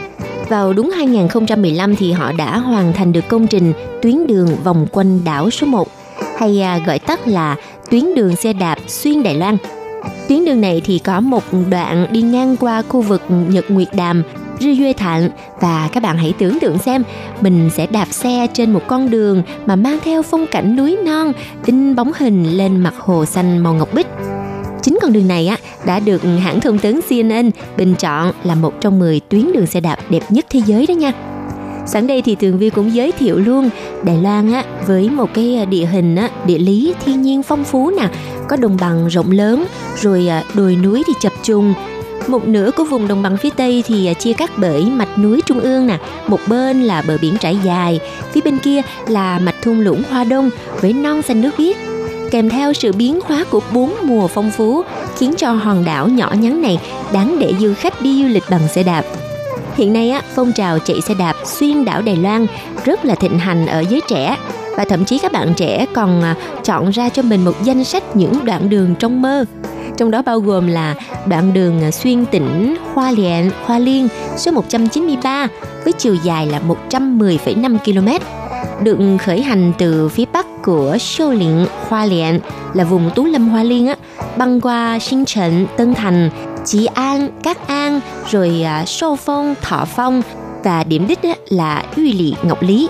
[0.50, 5.24] Vào đúng 2015 thì họ đã hoàn thành được công trình tuyến đường vòng quanh
[5.24, 5.88] đảo số 1
[6.38, 7.56] hay à, gọi tắt là
[7.90, 9.58] tuyến đường xe đạp xuyên Đài Loan.
[10.28, 14.24] Tuyến đường này thì có một đoạn đi ngang qua khu vực Nhật Nguyệt Đàm
[14.60, 15.30] Rư Duy Thạnh
[15.62, 17.04] và các bạn hãy tưởng tượng xem
[17.42, 21.32] mình sẽ đạp xe trên một con đường mà mang theo phong cảnh núi non
[21.66, 24.08] in bóng hình lên mặt hồ xanh màu ngọc bích.
[24.82, 28.74] Chính con đường này á đã được hãng thông tấn CNN bình chọn là một
[28.82, 31.12] trong 10 tuyến đường xe đạp đẹp nhất thế giới đó nha.
[31.86, 33.70] Sẵn đây thì Tường Vi cũng giới thiệu luôn
[34.04, 37.64] Đài Loan á với một cái à, địa hình á, địa lý thiên nhiên phong
[37.64, 38.10] phú nè,
[38.48, 39.66] có đồng bằng rộng lớn,
[40.02, 41.74] rồi à, đồi núi thì chập trùng,
[42.30, 45.42] một nửa của vùng đồng bằng phía Tây thì à, chia cắt bởi mạch núi
[45.46, 45.98] Trung ương nè,
[46.28, 48.00] một bên là bờ biển trải dài,
[48.32, 50.50] phía bên kia là mạch thung lũng Hoa Đông
[50.82, 51.76] với non xanh nước biếc.
[52.32, 54.84] Kèm theo sự biến hóa của bốn mùa phong phú
[55.18, 56.80] khiến cho hòn đảo nhỏ nhắn này
[57.14, 59.06] đáng để du khách đi du lịch bằng xe đạp.
[59.76, 62.46] Hiện nay á, phong trào chạy xe đạp xuyên đảo Đài Loan
[62.86, 64.38] rất là thịnh hành ở giới trẻ
[64.78, 68.16] và thậm chí các bạn trẻ còn à, chọn ra cho mình một danh sách
[68.16, 69.46] những đoạn đường trong mơ.
[69.98, 70.96] Trong đó bao gồm là
[71.28, 74.08] đoạn đường à, xuyên tỉnh Hoa Liên, Hoa Liên
[74.38, 75.48] số 193
[75.84, 78.26] với chiều dài là 110,5 km
[78.84, 82.40] được khởi hành từ phía bắc của Sô Liện, Hoa Liện
[82.74, 83.96] là vùng Tú Lâm Hoa Liên á,
[84.38, 86.30] băng qua Sinh Trận, Tân Thành,
[86.66, 88.00] Chí An, Cát An,
[88.32, 90.22] rồi à, Sô Phong, Thọ Phong
[90.64, 91.20] và điểm đích
[91.50, 92.90] là Uy Lị, Ngọc Lý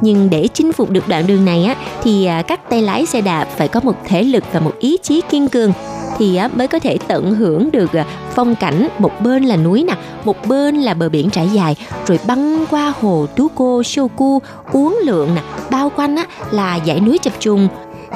[0.00, 3.20] nhưng để chinh phục được đoạn đường này á, thì à, các tay lái xe
[3.20, 5.72] đạp phải có một thể lực và một ý chí kiên cường.
[6.18, 9.94] Thì mới có thể tận hưởng được à, phong cảnh một bên là núi nè,
[10.24, 11.76] một bên là bờ biển trải dài,
[12.06, 14.42] rồi băng qua hồ tú cô sô cu
[14.72, 17.68] uống lượng nè, bao quanh á, là dãy núi chập trùng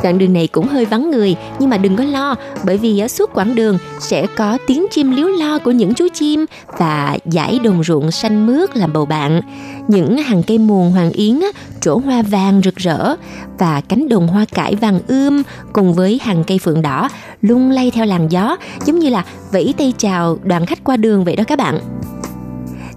[0.02, 2.34] đoạn đường này cũng hơi vắng người, nhưng mà đừng có lo,
[2.64, 6.08] bởi vì ở suốt quãng đường sẽ có tiếng chim líu lo của những chú
[6.14, 6.44] chim
[6.78, 9.40] và dải đồng ruộng xanh mướt làm bầu bạn.
[9.88, 11.40] Những hàng cây muồng hoàng yến
[11.80, 13.14] trổ hoa vàng rực rỡ
[13.58, 15.42] và cánh đồng hoa cải vàng ươm
[15.72, 17.08] cùng với hàng cây phượng đỏ
[17.42, 21.24] lung lay theo làn gió, giống như là vẫy tay chào đoàn khách qua đường
[21.24, 21.78] vậy đó các bạn.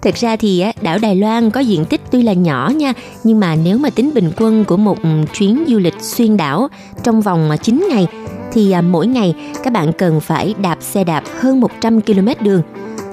[0.01, 2.93] Thực ra thì đảo Đài Loan có diện tích tuy là nhỏ nha,
[3.23, 6.67] nhưng mà nếu mà tính bình quân của một ừ, chuyến du lịch xuyên đảo
[7.03, 8.07] trong vòng à, 9 ngày
[8.51, 12.61] thì à, mỗi ngày các bạn cần phải đạp xe đạp hơn 100 km đường.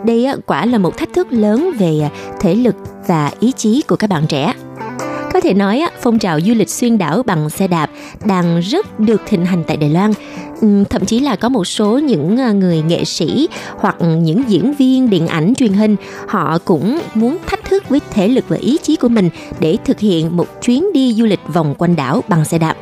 [0.05, 2.11] Đây quả là một thách thức lớn về à,
[2.41, 2.77] thể lực
[3.07, 4.53] và ý chí của các bạn trẻ.
[5.33, 7.91] Có thể nói phong trào du lịch xuyên đảo bằng xe đạp
[8.25, 10.13] đang rất được thịnh hành tại Đài Loan.
[10.61, 14.75] Ừ, thậm chí là có một số những à, người nghệ sĩ hoặc những diễn
[14.75, 15.97] viên điện ảnh truyền hình
[16.29, 19.31] họ cũng muốn thách thức với thể lực và ý chí của mình
[19.61, 22.77] để thực hiện một chuyến đi du lịch vòng quanh đảo bằng xe đạp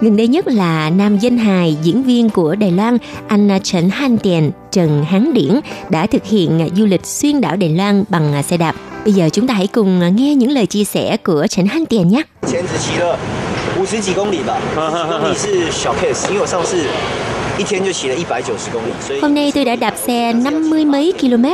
[0.00, 4.18] Gần đây nhất là nam danh hài diễn viên của Đài Loan anh Trần Han
[4.18, 5.60] Tiền, Trần Hán Điển
[5.90, 8.74] đã thực hiện du lịch xuyên đảo Đài Loan bằng xe đạp.
[9.04, 12.08] Bây giờ chúng ta hãy cùng nghe những lời chia sẻ của Trần Han Tiền
[12.08, 12.22] nhé.
[13.69, 16.85] 前只骑了五十几公里吧，公里是小 case，因为我上次
[17.57, 21.45] 一天就骑了一百九十公里，所以 Hôm nay tôi đã đạp xe 50 mấy km,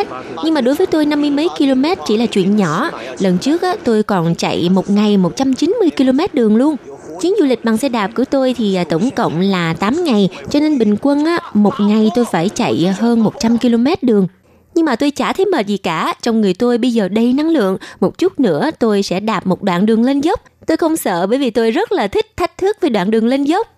[0.44, 2.90] nhưng mà đối với tôi 50 mấy km chỉ là chuyện nhỏ.
[3.20, 6.76] Lần trước á, tôi còn chạy một ngày 190 km đường luôn.
[7.22, 10.30] Chuyến du lịch bằng xe đạp của tôi thì à, tổng cộng là 8 ngày,
[10.50, 14.28] cho nên bình quân á, một ngày tôi phải chạy hơn 100 km đường.
[14.76, 17.50] Nhưng mà tôi chả thấy mệt gì cả, trong người tôi bây giờ đầy năng
[17.50, 20.42] lượng, một chút nữa tôi sẽ đạp một đoạn đường lên dốc.
[20.67, 23.45] Tôi không sợ bởi vì tôi rất là thích thách thức về đoạn đường lên
[23.45, 23.69] dốc.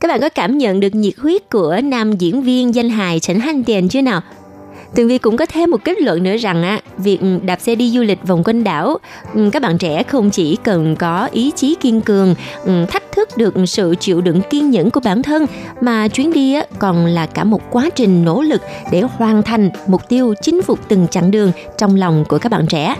[0.00, 3.40] Các bạn có cảm nhận được nhiệt huyết của nam diễn viên danh hài Trần
[3.40, 4.20] Hành Tiền chưa nào?
[4.94, 7.90] Tường Vi cũng có thêm một kết luận nữa rằng á, việc đạp xe đi
[7.90, 8.98] du lịch vòng quanh đảo,
[9.34, 13.28] ừ, các bạn trẻ không chỉ cần có ý chí kiên cường, ừ, thách thức
[13.36, 15.46] được sự chịu đựng kiên nhẫn của bản thân,
[15.80, 18.62] mà chuyến đi á, còn là cả một quá trình nỗ lực
[18.92, 22.66] để hoàn thành mục tiêu chinh phục từng chặng đường trong lòng của các bạn
[22.66, 22.96] trẻ.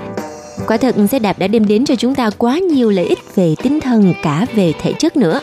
[0.67, 3.55] Quả thật xe đạp đã đem đến cho chúng ta quá nhiều lợi ích về
[3.63, 5.41] tinh thần cả về thể chất nữa.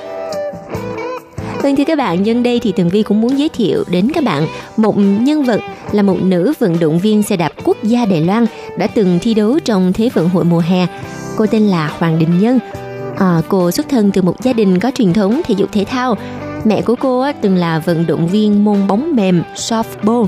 [1.63, 4.23] Vâng thưa các bạn, nhân đây thì Tường Vi cũng muốn giới thiệu đến các
[4.23, 4.47] bạn
[4.77, 5.61] một nhân vật
[5.91, 8.45] là một nữ vận động viên xe đạp quốc gia Đài Loan
[8.77, 10.87] đã từng thi đấu trong Thế vận hội mùa hè.
[11.35, 12.59] Cô tên là Hoàng Đình Nhân.
[13.17, 16.15] À, cô xuất thân từ một gia đình có truyền thống thể dục thể thao.
[16.63, 20.25] Mẹ của cô từng là vận động viên môn bóng mềm softball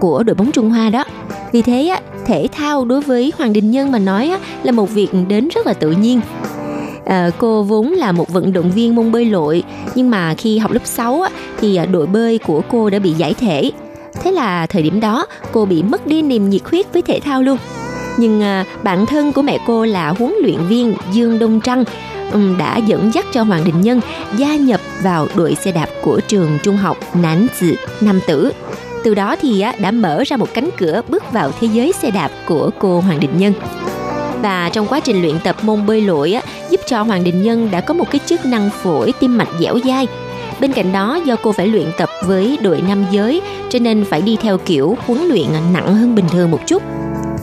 [0.00, 1.04] của đội bóng Trung Hoa đó.
[1.52, 4.90] Vì thế á, thể thao đối với Hoàng Đình Nhân mà nói á, là một
[4.90, 6.20] việc đến rất là tự nhiên.
[7.04, 9.62] À, cô vốn là một vận động viên môn bơi lội
[9.94, 13.12] nhưng mà khi học lớp 6 á, thì à, đội bơi của cô đã bị
[13.12, 13.70] giải thể.
[14.22, 17.42] Thế là thời điểm đó cô bị mất đi niềm nhiệt huyết với thể thao
[17.42, 17.58] luôn.
[18.18, 21.84] Nhưng à, bạn thân của mẹ cô là huấn luyện viên Dương Đông Trăng
[22.58, 24.00] đã dẫn dắt cho Hoàng Đình Nhân
[24.36, 28.52] gia nhập vào đội xe đạp của trường trung học Nán Dự Nam Tử.
[29.04, 32.30] Từ đó thì đã mở ra một cánh cửa bước vào thế giới xe đạp
[32.46, 33.52] của cô Hoàng Đình Nhân
[34.42, 37.68] và trong quá trình luyện tập môn bơi lội á, giúp cho Hoàng Đình Nhân
[37.70, 40.06] đã có một cái chức năng phổi tim mạch dẻo dai.
[40.60, 43.40] Bên cạnh đó do cô phải luyện tập với đội nam giới
[43.70, 46.82] cho nên phải đi theo kiểu huấn luyện nặng hơn bình thường một chút.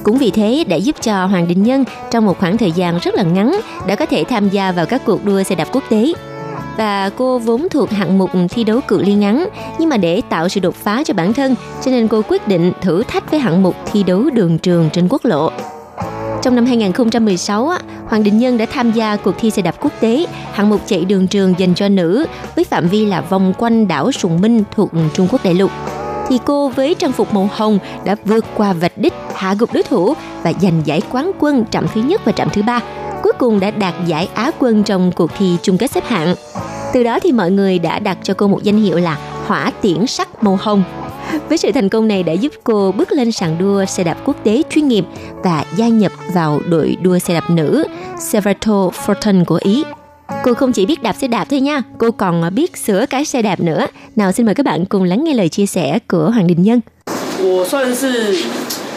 [0.04, 3.16] Cũng vì thế đã giúp cho Hoàng Đình Nhân trong một khoảng thời gian rất
[3.16, 6.14] là ngắn đã có thể tham gia vào các cuộc đua xe đạp quốc tế.
[6.78, 9.48] Và cô vốn thuộc hạng mục thi đấu cự ly ngắn,
[9.80, 11.56] nhưng mà để tạo sự đột phá cho bản thân,
[11.86, 15.08] cho nên cô quyết định thử thách với hạng mục thi đấu đường trường trên
[15.10, 15.52] quốc lộ.
[16.42, 17.72] Trong năm 2016,
[18.08, 21.06] Hoàng Đình Nhân đã tham gia cuộc thi xe đạp quốc tế hạng mục chạy
[21.06, 24.90] đường trường dành cho nữ với phạm vi là vòng quanh đảo Sùng Minh thuộc
[25.14, 25.72] Trung Quốc đại lục.
[26.28, 29.84] Thì cô với trang phục màu hồng đã vượt qua vạch đích, hạ gục đối
[29.84, 30.14] thủ
[30.44, 32.82] và giành giải quán quân trạm thứ nhất và trạm thứ ba
[33.25, 36.35] Cuối cùng đã đạt giải Á quân trong cuộc thi chung kết xếp hạng.
[36.93, 40.07] Từ đó thì mọi người đã đặt cho cô một danh hiệu là hỏa tiễn
[40.07, 40.85] sắc màu hồng
[41.49, 44.37] với sự thành công này đã giúp cô bước lên sàn đua xe đạp quốc
[44.45, 45.05] tế chuyên nghiệp
[45.45, 47.85] và gia nhập vào đội đua xe đạp nữ
[48.19, 49.85] Serrato Fortune của Ý.
[50.45, 53.43] Cô không chỉ biết đạp xe đạp thôi nha, cô còn biết sửa cái xe
[53.43, 53.87] đạp nữa.
[54.17, 56.81] Nào xin mời các bạn cùng lắng nghe lời chia sẻ của Hoàng Đình Nhân.
[57.43, 58.37] 我算是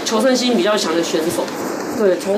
[0.04, 1.67] 求胜心比较强的选手。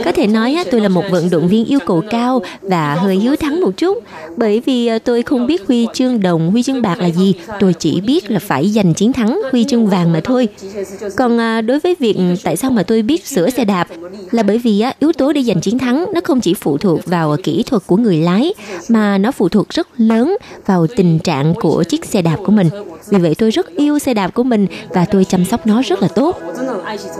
[0.04, 3.36] Có thể nói tôi là một vận động viên yêu cầu cao và hơi hiếu
[3.36, 3.98] thắng một chút
[4.36, 7.34] bởi vì ờ, tôi không biết huy chương đồng, huy chương bạc là gì.
[7.60, 10.48] Tôi chỉ biết là phải giành chiến thắng huy chương vàng mà thôi.
[11.16, 13.88] Còn ờ, đối với việc tại sao mà tôi biết sửa xe đạp
[14.30, 17.36] là bởi vì yếu tố để giành chiến thắng nó không chỉ phụ thuộc vào
[17.42, 18.54] kỹ thuật của người lái
[18.88, 20.36] mà nó phụ thuộc rất lớn
[20.66, 22.68] vào tình trạng của chiếc xe đạp của mình.
[23.10, 26.02] Vì vậy tôi rất yêu xe đạp của mình và tôi chăm sóc nó rất
[26.02, 26.40] là tốt.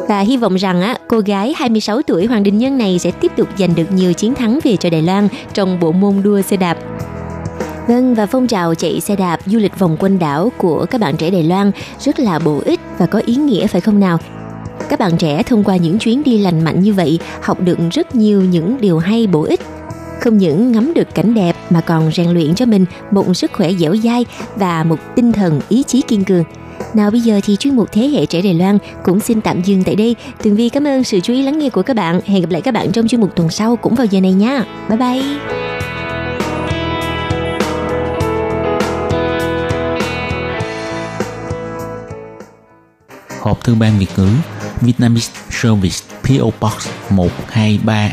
[0.08, 3.32] Và hy vọng rằng á, cô gái 26 tuổi Hoàng Đình Nhân này sẽ tiếp
[3.36, 6.56] tục giành được nhiều chiến thắng về cho Đài Loan trong bộ môn đua xe
[6.56, 6.78] đạp.
[7.88, 11.16] Vâng, và phong trào chạy xe đạp du lịch vòng quanh đảo của các bạn
[11.16, 11.70] trẻ Đài Loan
[12.00, 14.18] rất là bổ ích và có ý nghĩa phải không nào?
[14.88, 18.14] Các bạn trẻ thông qua những chuyến đi lành mạnh như vậy học được rất
[18.14, 19.60] nhiều những điều hay bổ ích.
[20.20, 23.72] Không những ngắm được cảnh đẹp, mà còn rèn luyện cho mình một sức khỏe
[23.72, 24.24] dẻo dai
[24.56, 26.44] và một tinh thần ý chí kiên cường.
[26.94, 29.84] Nào, bây giờ thì chuyên mục Thế hệ trẻ Đài Loan cũng xin tạm dừng
[29.84, 30.16] tại đây.
[30.42, 32.20] Tường Vi cảm ơn sự chú ý lắng nghe của các bạn.
[32.26, 34.64] Hẹn gặp lại các bạn trong chuyên mục tuần sau cũng vào giờ này nha.
[34.88, 35.22] Bye bye.
[43.40, 44.28] Hộp thư ban Việt ngữ
[44.80, 48.12] Vietnamese Service PO Box 123